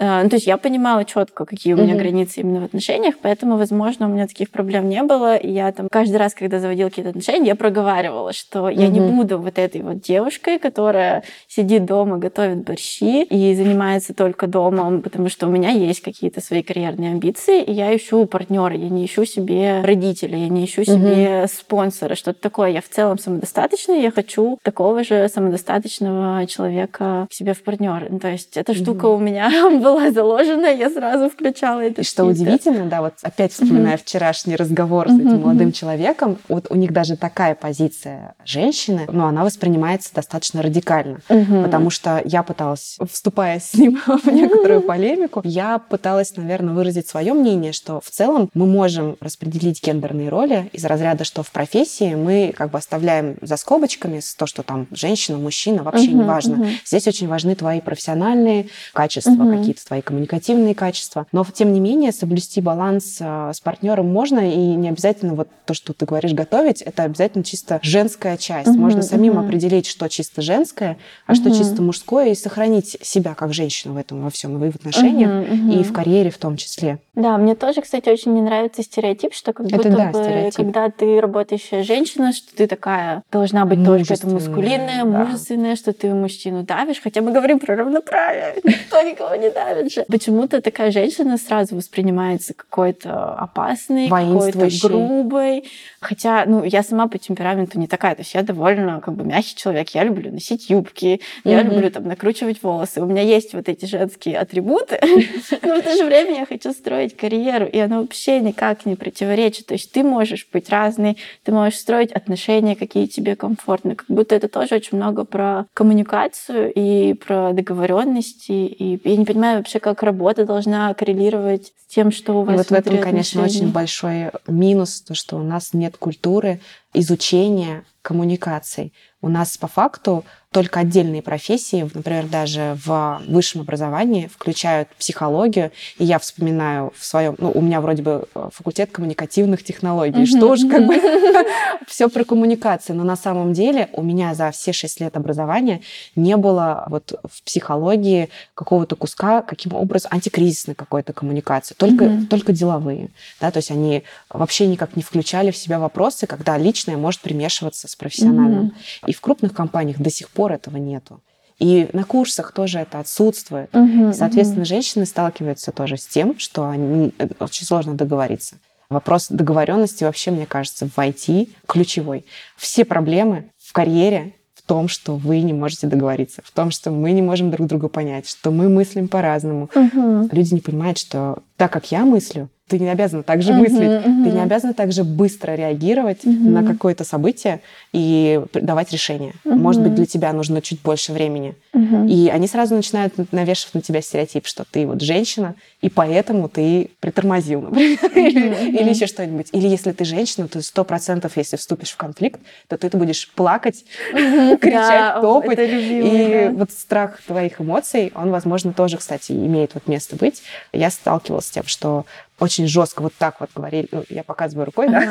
[0.00, 1.98] Э, Ну, то есть я понимала четко, какие у меня Мгм.
[2.02, 5.36] границы именно в отношениях, поэтому, возможно, у меня таких проблем не было.
[5.36, 9.38] И я там каждый раз, когда заводила какие-то отношения, я проговаривала, что я не буду
[9.38, 15.46] вот этой вот девушкой, которая сидит дома, готовит борщи и занимается только домом, потому что
[15.46, 19.82] у меня есть какие-то свои карьерные амбиции, и я ищу партнера, я не ищу себе
[19.82, 22.70] родителя, я не ищу себе спонсора, что-то такое.
[22.70, 28.08] Я в целом самодостаточная, я хочу такого же самодостаточного человека к себе в партнер.
[28.20, 29.50] То есть эта штука у меня
[29.82, 32.00] была заложена, я сразу включала это.
[32.00, 36.66] И что удивительно, да, вот опять вспоминая вчерашний разговор с Мгм, этим молодым человеком, вот
[36.70, 41.20] у них даже такая позиция женщины, но она воспринимается достаточно радикально.
[41.28, 41.62] Мгм.
[41.64, 47.32] Потому что я пыталась, вступая с ним в некоторую полемику, я пыталась, наверное, выразить свое
[47.32, 52.54] мнение, что в целом мы можем распределить гендерные роли из разряда, что в профессии мы
[52.56, 56.56] как бы оставляем за скобочками с то, что там женщина, мужчина, вообще Мгм, не важно.
[56.56, 56.66] мгм.
[56.84, 59.58] Здесь очень важны твои профессиональные качества, Мгм.
[59.58, 61.26] какие-то твои коммуникативные качества.
[61.32, 65.74] Но, тем не менее, соблюсти баланс э, с партнером можно, и не обязательно вот то,
[65.74, 68.68] что ты говоришь, готовить, это обязательно чисто женская часть.
[68.70, 69.44] Мгм, Можно самим мгм.
[69.46, 71.58] определить, что чисто женское, а что Мгм.
[71.58, 75.70] чисто мужское, и сохранить себя как женщину в этом во всем, и в отношениях, Мгм,
[75.70, 75.84] и мгм.
[75.84, 76.98] в карьере в том числе.
[77.14, 80.56] Да, мне тоже, кстати, очень не нравится стереотип, что как Это будто да, бы, стереотип.
[80.56, 85.24] когда ты работающая женщина, что ты такая должна быть какая-то Мужественная, маскулинная, да.
[85.24, 90.04] мужественная, что ты мужчину давишь, хотя мы говорим про равноправие, никто никого не давит же.
[90.08, 94.58] Почему-то такая женщина сразу воспринимается какой-то опасной, какой-то
[94.88, 95.64] грубой.
[96.00, 99.56] Хотя, ну, я сама по темпераменту не такая, то есть я довольно как бы мягкий
[99.56, 101.70] человек, я люблю носить юбки, я Мгм.
[101.72, 104.98] люблю там накручивать волосы, у меня есть вот эти женские атрибуты,
[105.62, 109.66] но в то же время я хочу строить карьеру, и оно вообще никак не противоречит.
[109.66, 113.94] То есть ты можешь быть разной, ты можешь строить отношения, какие тебе комфортны.
[113.94, 118.52] Как будто это тоже очень много про коммуникацию и про договоренности.
[118.52, 122.56] И я не понимаю вообще, как работа должна коррелировать с тем, что у И вас
[122.56, 123.64] вот в этом, конечно, отношений.
[123.64, 126.60] очень большой минус, то, что у нас нет культуры
[126.94, 128.92] изучения коммуникаций.
[129.22, 135.70] У нас по факту только отдельные профессии, например, даже в высшем образовании включают психологию.
[135.98, 140.38] И я вспоминаю в своем, ну, у меня вроде бы э, факультет коммуникативных технологий, mm-hmm.
[140.38, 140.96] что ж, как бы
[141.86, 142.94] все про коммуникации.
[142.94, 145.82] Но на самом деле у меня за все шесть лет образования
[146.16, 152.26] не было вот в психологии какого-то куска, каким образом антикризисной какой-то коммуникации, только, mm-hmm.
[152.26, 153.10] только деловые.
[153.40, 157.86] Да, то есть они вообще никак не включали в себя вопросы, когда личное может примешиваться
[157.86, 158.72] с профессиональным.
[159.04, 159.09] Mm-hmm.
[159.10, 161.20] И в крупных компаниях до сих пор этого нету.
[161.58, 163.68] И на курсах тоже это отсутствует.
[163.74, 164.68] Угу, Соответственно, угу.
[164.68, 168.58] женщины сталкиваются тоже с тем, что они, э, очень сложно договориться.
[168.88, 172.24] Вопрос договоренности вообще, мне кажется, в IT ключевой.
[172.56, 177.10] Все проблемы в карьере в том, что вы не можете договориться, в том, что мы
[177.10, 179.68] не можем друг друга понять, что мы мыслим по-разному.
[179.74, 180.28] Угу.
[180.30, 183.80] Люди не понимают, что так как я мыслю, ты не обязана так же uh-huh, мыслить,
[183.80, 184.24] uh-huh.
[184.24, 186.30] ты не обязана так же быстро реагировать uh-huh.
[186.30, 187.60] на какое-то событие
[187.92, 189.34] и давать решение.
[189.44, 189.56] Uh-huh.
[189.56, 191.56] Может быть, для тебя нужно чуть больше времени.
[191.74, 192.08] Uh-huh.
[192.08, 196.90] И они сразу начинают навешивать на тебя стереотип, что ты вот женщина, и поэтому ты
[197.00, 198.28] притормозил, например, uh-huh.
[198.28, 199.48] или, или еще что-нибудь.
[199.50, 203.84] Или если ты женщина, то сто процентов, если вступишь в конфликт, то ты будешь плакать,
[204.14, 204.58] uh-huh.
[204.60, 205.58] кричать, да, топать.
[205.58, 206.50] Любимый, и да.
[206.52, 210.42] вот страх твоих эмоций, он, возможно, тоже, кстати, имеет вот место быть.
[210.72, 212.06] Я сталкивалась с тем, что
[212.38, 215.02] очень жестко вот так вот говорили, ну, я показываю рукой, да,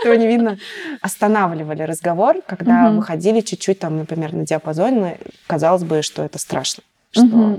[0.00, 0.58] этого не видно,
[1.00, 5.18] останавливали разговор, когда выходили чуть-чуть там, например, на диапазоне,
[5.48, 7.58] казалось бы, что это страшно, что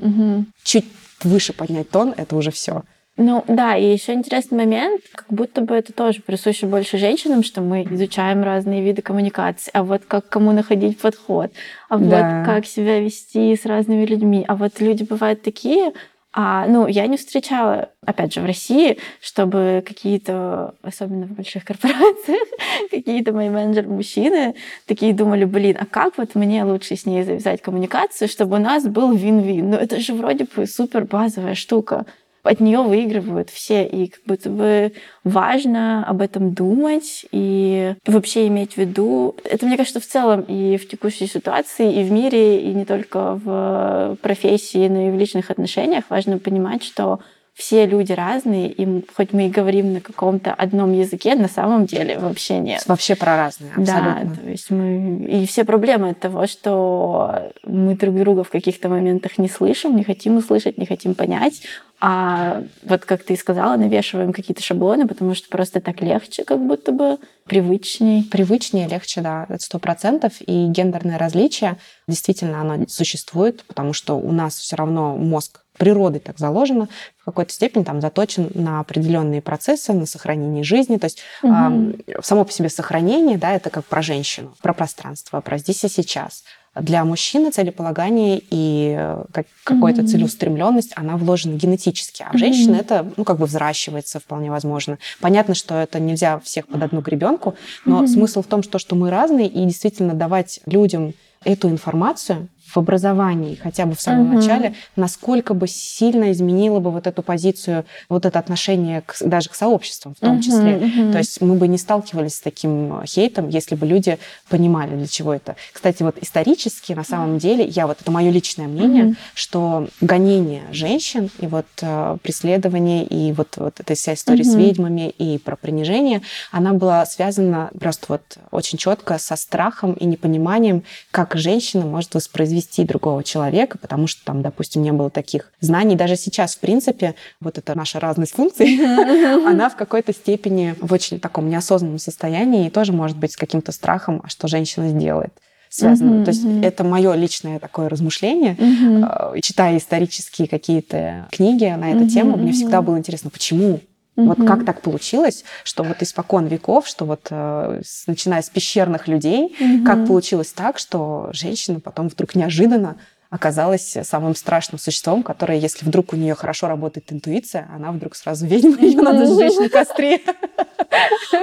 [0.63, 0.85] чуть
[1.21, 2.83] выше поднять тон, это уже все.
[3.15, 7.61] Ну да, и еще интересный момент, как будто бы это тоже присуще больше женщинам, что
[7.61, 11.51] мы изучаем разные виды коммуникации, а вот как кому находить подход,
[11.89, 12.39] а да.
[12.39, 15.93] вот как себя вести с разными людьми, а вот люди бывают такие,
[16.35, 22.47] а, ну, я не встречала, опять же, в России, чтобы какие-то, особенно в больших корпорациях,
[22.91, 24.55] какие-то мои менеджеры-мужчины
[24.87, 28.83] такие думали, блин, а как вот мне лучше с ней завязать коммуникацию, чтобы у нас
[28.85, 29.69] был вин-вин?
[29.69, 32.05] Ну, это же вроде бы супер базовая штука
[32.43, 34.91] от нее выигрывают все, и как будто бы
[35.23, 39.35] важно об этом думать и вообще иметь в виду.
[39.45, 43.35] Это, мне кажется, в целом и в текущей ситуации, и в мире, и не только
[43.35, 47.19] в профессии, но и в личных отношениях важно понимать, что
[47.53, 52.17] все люди разные, и хоть мы и говорим на каком-то одном языке, на самом деле
[52.17, 52.83] вообще нет.
[52.87, 54.21] Вообще про разные, абсолютно.
[54.25, 55.25] Да, то есть мы...
[55.29, 60.03] И все проблемы от того, что мы друг друга в каких-то моментах не слышим, не
[60.03, 61.61] хотим услышать, не хотим понять,
[62.05, 66.59] а вот как ты и сказала, навешиваем какие-то шаблоны, потому что просто так легче, как
[66.59, 68.23] будто бы привычней.
[68.23, 70.33] Привычнее, легче, да, это сто процентов.
[70.45, 71.77] И гендерное различие
[72.07, 77.53] действительно оно существует, потому что у нас все равно мозг природой так заложено, в какой-то
[77.53, 80.97] степени там заточен на определенные процессы, на сохранение жизни.
[80.97, 81.53] То есть угу.
[81.53, 85.89] э, само по себе сохранение, да, это как про женщину, про пространство, про здесь и
[85.89, 86.43] сейчас.
[86.75, 90.07] Для мужчины целеполагание и э, как, какая-то mm-hmm.
[90.07, 92.79] целеустремленность, она вложена генетически, а в женщины mm-hmm.
[92.81, 94.97] это, ну, как бы взращивается вполне возможно.
[95.21, 97.53] Понятно, что это нельзя всех под одну гребенку,
[97.85, 98.07] но mm-hmm.
[98.07, 101.13] смысл в том, что, что мы разные, и действительно давать людям
[101.43, 104.35] эту информацию, в образовании, хотя бы в самом угу.
[104.35, 109.55] начале, насколько бы сильно изменило бы вот эту позицию, вот это отношение к, даже к
[109.55, 110.75] сообществам в том угу, числе.
[110.75, 111.11] Угу.
[111.11, 114.17] То есть мы бы не сталкивались с таким хейтом, если бы люди
[114.49, 115.55] понимали, для чего это.
[115.71, 119.15] Кстати, вот исторически, на самом деле, я вот, это мое личное мнение, угу.
[119.35, 124.51] что гонение женщин и вот э, преследование, и вот, вот эта вся история угу.
[124.51, 126.21] с ведьмами и про принижение,
[126.51, 128.21] она была связана просто вот
[128.51, 134.23] очень четко со страхом и непониманием, как женщина может воспроизвести вести другого человека, потому что
[134.23, 135.95] там, допустим, не было таких знаний.
[135.95, 138.79] Даже сейчас, в принципе, вот эта наша разность функций,
[139.45, 143.71] она в какой-то степени в очень таком неосознанном состоянии и тоже может быть с каким-то
[143.71, 145.33] страхом, а что женщина сделает
[145.69, 146.19] связано.
[146.19, 146.25] Mm-hmm.
[146.25, 148.53] То есть это мое личное такое размышление.
[148.53, 149.41] Mm-hmm.
[149.41, 152.09] Читая исторические какие-то книги на эту mm-hmm.
[152.09, 153.79] тему, мне всегда было интересно, почему
[154.15, 154.25] Mm-hmm.
[154.25, 159.55] Вот как так получилось, что вот испокон веков, что вот э, начиная с пещерных людей,
[159.59, 159.85] mm-hmm.
[159.85, 162.97] как получилось так, что женщина потом вдруг неожиданно
[163.31, 168.45] оказалась самым страшным существом, которое, если вдруг у нее хорошо работает интуиция, она вдруг сразу
[168.47, 170.21] ведьма, ее надо сжечь на костре.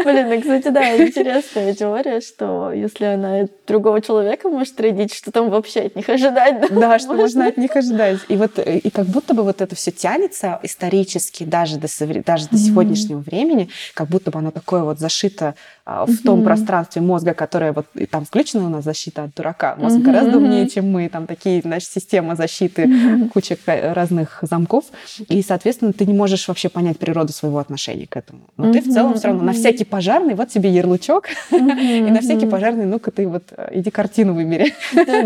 [0.05, 5.51] Блин, ну, кстати, да, интересная теория, что если она другого человека может родить, что там
[5.51, 6.61] вообще от них ожидать?
[6.61, 8.18] Да, да что можно от них ожидать.
[8.28, 11.88] И вот и как будто бы вот это все тянется исторически даже до,
[12.24, 17.03] даже до сегодняшнего времени, как будто бы оно такое вот зашито а, в том пространстве
[17.03, 19.76] мозга, которое вот и там включена у нас защита от дурака.
[19.76, 21.09] Мозг гораздо умнее, чем мы.
[21.09, 22.88] Там такие, значит, система защиты,
[23.32, 24.84] куча разных замков.
[25.28, 28.40] И, соответственно, ты не можешь вообще понять природу своего отношения к этому.
[28.57, 29.47] Но ты в целом все равно mm-hmm.
[29.47, 31.80] на всякий пожарный, вот тебе ярлычок, mm-hmm.
[32.09, 34.74] и на всякий пожарный, ну-ка ты вот э, иди картину выбери.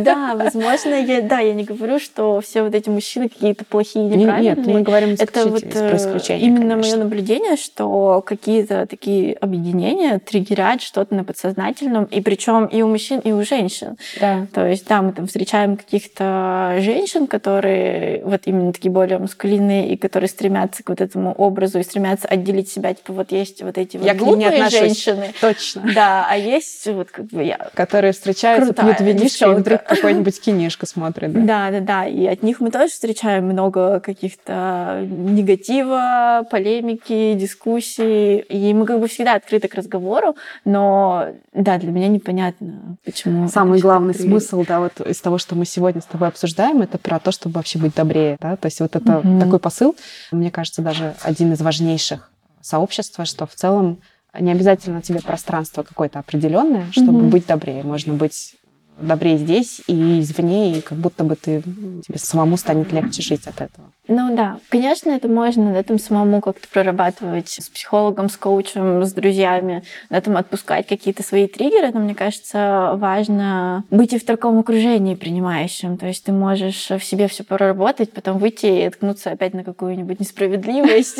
[0.05, 4.57] Да, возможно, я, да, я не говорю, что все вот эти мужчины какие-то плохие, неправильные.
[4.57, 11.15] Нет, мы говорим это вот э, именно мое наблюдение, что какие-то такие объединения триггерят что-то
[11.15, 13.97] на подсознательном, и причем и у мужчин, и у женщин.
[14.21, 14.47] Да.
[14.53, 19.97] То есть, да, мы там встречаем каких-то женщин, которые вот именно такие более маскулинные, и
[19.97, 23.97] которые стремятся к вот этому образу, и стремятся отделить себя, типа вот есть вот эти
[24.05, 25.33] я глупые женщины.
[25.41, 25.83] Точно.
[25.95, 27.71] Да, а есть вот как бы я.
[27.75, 31.33] Которые встречаются, пьют винишко, и вдруг какой-нибудь кинишко смотрят.
[31.33, 31.41] Да?
[31.41, 32.07] да, да, да.
[32.07, 38.39] И от них мы тоже встречаем много каких-то негатива, полемики, дискуссий.
[38.39, 43.49] И мы как бы всегда открыты к разговору, но да, для меня непонятно, почему.
[43.49, 47.19] Самый главный смысл, да, вот из того, что мы сегодня с тобой обсуждаем, это про
[47.19, 49.41] то, чтобы вообще быть добрее, да, то есть вот это mm-hmm.
[49.41, 49.97] такой посыл,
[50.33, 52.31] мне кажется, даже один из важнейших
[52.65, 54.01] сообщества, что в целом
[54.39, 57.31] не обязательно тебе пространство какое-то определенное, чтобы mm-hmm.
[57.31, 57.83] быть добрее.
[57.85, 58.57] Можно быть
[59.01, 63.61] добрее здесь и извне, и как будто бы ты, тебе самому станет легче жить от
[63.61, 63.91] этого.
[64.07, 69.13] Ну да, конечно, это можно на этом самому как-то прорабатывать с психологом, с коучем, с
[69.13, 74.59] друзьями, на этом отпускать какие-то свои триггеры, но мне кажется, важно быть и в таком
[74.59, 75.97] окружении принимающем.
[75.97, 80.21] То есть ты можешь в себе все проработать, потом выйти и ткнуться опять на какую-нибудь
[80.21, 81.19] несправедливость,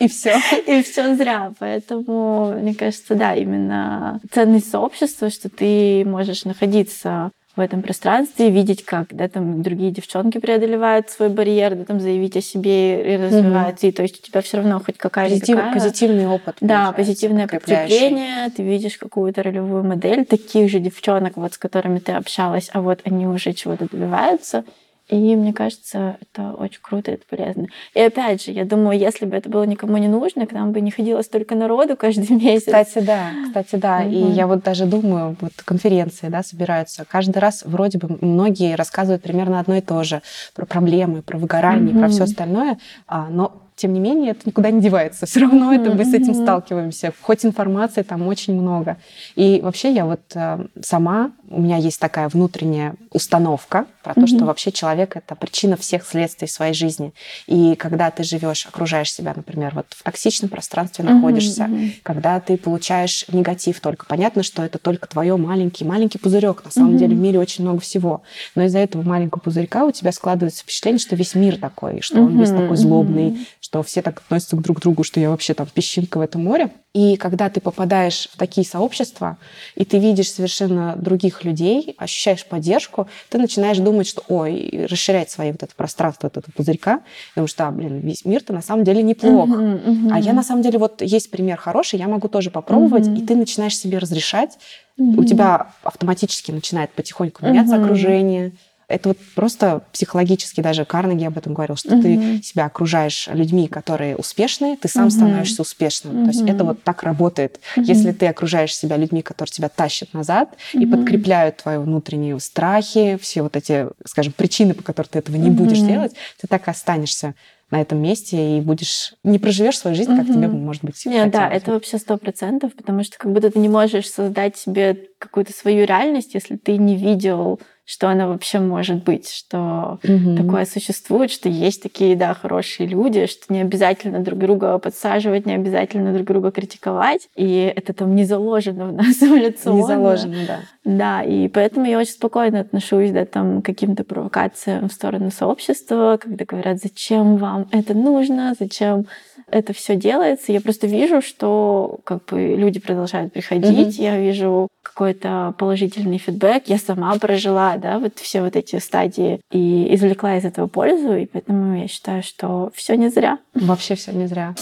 [0.00, 0.34] и все.
[0.66, 1.52] И все зря.
[1.58, 8.84] Поэтому, мне кажется, да, именно ценность сообщества, что ты можешь находиться в этом пространстве, видеть,
[8.84, 13.86] как да, там другие девчонки преодолевают свой барьер, да, там заявить о себе и развиваться.
[13.86, 13.90] Mm-hmm.
[13.90, 15.72] И то есть у тебя все равно хоть какая-то Позитив, такая...
[15.72, 16.56] Позитивный опыт.
[16.60, 18.50] Да, позитивное подкрепление.
[18.50, 23.00] Ты видишь какую-то ролевую модель таких же девчонок, вот, с которыми ты общалась, а вот
[23.04, 24.64] они уже чего-то добиваются.
[25.08, 27.66] И мне кажется, это очень круто, это полезно.
[27.94, 30.80] И опять же, я думаю, если бы это было никому не нужно, к нам бы
[30.80, 32.66] не ходило столько народу каждый месяц.
[32.66, 34.02] Кстати, да, кстати, да.
[34.02, 34.12] Mm-hmm.
[34.12, 37.04] И я вот даже думаю, вот конференции, да, собираются.
[37.04, 40.22] Каждый раз вроде бы многие рассказывают примерно одно и то же
[40.54, 42.00] про проблемы, про выгорание, mm-hmm.
[42.00, 45.26] про все остальное, а, но тем не менее, это никуда не девается.
[45.26, 45.80] Все равно mm-hmm.
[45.80, 47.12] это мы с этим сталкиваемся.
[47.22, 48.96] Хоть информации там очень много.
[49.34, 54.20] И вообще я вот э, сама, у меня есть такая внутренняя установка про mm-hmm.
[54.20, 57.12] то, что вообще человек это причина всех следствий своей жизни.
[57.46, 61.92] И когда ты живешь, окружаешь себя, например, вот в токсичном пространстве находишься, mm-hmm.
[62.02, 66.64] когда ты получаешь негатив только, понятно, что это только твое маленький маленький пузырек.
[66.64, 68.22] На самом деле в мире очень много всего,
[68.54, 72.38] но из-за этого маленького пузырька у тебя складывается впечатление, что весь мир такой, что он
[72.38, 76.18] весь такой злобный, что все так относятся друг к другу, что я вообще там песчинка
[76.18, 76.70] в этом море.
[76.92, 79.36] И когда ты попадаешь в такие сообщества,
[79.74, 85.50] и ты видишь совершенно других людей, ощущаешь поддержку, ты начинаешь думать, что ой, расширять свои
[85.50, 87.00] вот это пространство, вот этого пузырька,
[87.30, 89.48] потому что, блин, весь мир-то на самом деле неплох.
[89.48, 90.10] Uh-huh, uh-huh.
[90.12, 93.24] А я на самом деле, вот есть пример хороший, я могу тоже попробовать, uh-huh.
[93.24, 94.56] и ты начинаешь себе разрешать,
[95.00, 95.18] uh-huh.
[95.18, 97.82] у тебя автоматически начинает потихоньку меняться uh-huh.
[97.82, 98.52] окружение,
[98.94, 102.02] это вот просто психологически даже Карнеги об этом говорил, что угу.
[102.02, 105.10] ты себя окружаешь людьми, которые успешные, ты сам угу.
[105.10, 106.16] становишься успешным.
[106.16, 106.24] Угу.
[106.24, 107.60] То есть это вот так работает.
[107.76, 107.86] Угу.
[107.86, 110.82] Если ты окружаешь себя людьми, которые тебя тащат назад угу.
[110.82, 115.50] и подкрепляют твои внутренние страхи, все вот эти, скажем, причины, по которым ты этого не
[115.50, 115.64] угу.
[115.64, 117.34] будешь делать, ты так и останешься
[117.70, 120.34] на этом месте и будешь не проживешь свою жизнь, как угу.
[120.34, 121.04] тебе может быть.
[121.06, 125.08] Нет, да, это вообще сто процентов, потому что как будто ты не можешь создать себе
[125.18, 130.36] какую-то свою реальность, если ты не видел что она вообще может быть, что угу.
[130.36, 135.54] такое существует, что есть такие, да, хорошие люди, что не обязательно друг друга подсаживать, не
[135.54, 139.76] обязательно друг друга критиковать, и это там не заложено в нас эволюционно.
[139.76, 140.60] Не заложено, да.
[140.84, 146.18] Да, и поэтому я очень спокойно отношусь, да, там, к каким-то провокациям в сторону сообщества,
[146.20, 149.06] когда говорят, зачем вам это нужно, зачем
[149.50, 150.52] это все делается.
[150.52, 154.02] Я просто вижу, что как бы люди продолжают приходить, mm-hmm.
[154.02, 156.64] я вижу какой-то положительный фидбэк.
[156.66, 161.26] Я сама прожила, да, вот все вот эти стадии и извлекла из этого пользу, и
[161.26, 163.38] поэтому я считаю, что все не зря.
[163.54, 164.54] Вообще все не зря.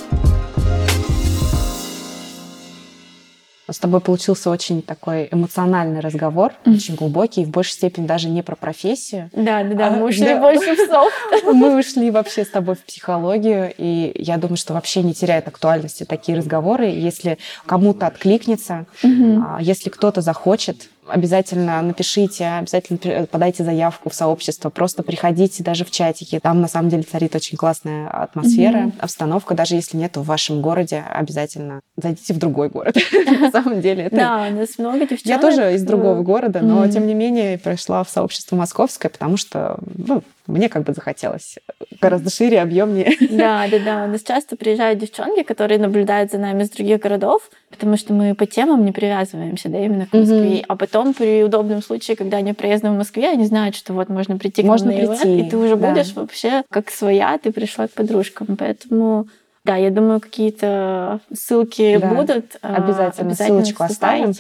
[3.73, 6.75] С тобой получился очень такой эмоциональный разговор, mm.
[6.75, 9.31] очень глубокий, и в большей степени даже не про профессию.
[9.33, 10.41] Да, да, да, мы ушли да.
[10.41, 11.15] больше в софт.
[11.45, 16.05] Мы ушли вообще с тобой в психологию, и я думаю, что вообще не теряет актуальности
[16.05, 16.87] такие разговоры.
[16.87, 19.63] Если кому-то откликнется, mm-hmm.
[19.63, 26.39] если кто-то захочет обязательно напишите, обязательно подайте заявку в сообщество, просто приходите даже в чатики.
[26.41, 29.01] Там на самом деле царит очень классная атмосфера, mm-hmm.
[29.01, 29.55] обстановка.
[29.55, 32.97] Даже если нет в вашем городе, обязательно зайдите в другой город.
[33.41, 34.09] На самом деле.
[34.11, 35.27] Да, у нас много девчонок.
[35.27, 39.79] Я тоже из другого города, но тем не менее пришла в сообщество московское, потому что
[39.97, 41.59] ну, мне как бы захотелось
[42.01, 43.13] гораздо шире, объемнее.
[43.33, 44.05] Да, да, да.
[44.05, 48.35] У нас часто приезжают девчонки, которые наблюдают за нами из других городов, потому что мы
[48.35, 50.59] по темам не привязываемся, да, именно к Москве.
[50.59, 50.65] Mm-hmm.
[50.69, 54.39] А потом при удобном случае, когда они проездны в Москве, они знают, что вот можно
[54.39, 55.91] прийти к нам прийти, и ты уже да.
[55.91, 58.57] будешь вообще как своя, ты пришла к подружкам.
[58.59, 59.29] Поэтому
[59.65, 62.57] да, я думаю, какие-то ссылки да, будут.
[62.63, 64.33] А, обязательно, обязательно ссылочку оставим.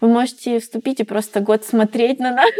[0.00, 2.50] Вы можете вступить и просто год смотреть на нас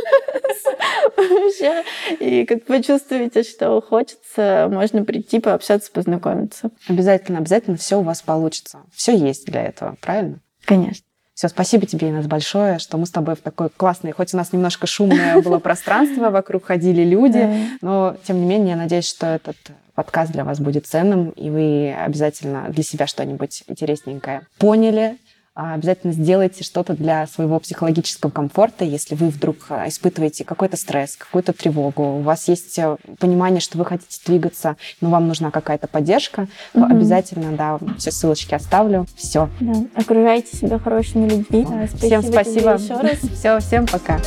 [1.16, 1.82] вообще.
[2.18, 6.70] И как почувствуете, что хочется, можно прийти, пообщаться, познакомиться.
[6.88, 8.80] Обязательно, обязательно все у вас получится.
[8.92, 10.40] Все есть для этого, правильно?
[10.66, 11.04] Конечно.
[11.40, 14.52] Все, спасибо тебе, Инесс, большое, что мы с тобой в такой классный, хоть у нас
[14.52, 17.48] немножко шумное было пространство, вокруг ходили люди,
[17.80, 19.56] но тем не менее, я надеюсь, что этот
[19.94, 25.16] подкаст для вас будет ценным, и вы обязательно для себя что-нибудь интересненькое поняли,
[25.54, 31.52] обязательно сделайте что-то для своего психологического комфорта, если вы вдруг а, испытываете какой-то стресс, какую-то
[31.52, 36.48] тревогу, у вас есть э, понимание, что вы хотите двигаться, но вам нужна какая-то поддержка,
[36.74, 36.84] угу.
[36.84, 39.06] обязательно, да, все ссылочки оставлю.
[39.16, 39.48] Все.
[39.60, 39.74] Да.
[39.94, 41.66] Окружайте себя хорошими людьми.
[41.88, 42.74] Спасибо всем спасибо.
[42.74, 43.18] Еще раз.
[43.38, 44.20] Все, всем пока.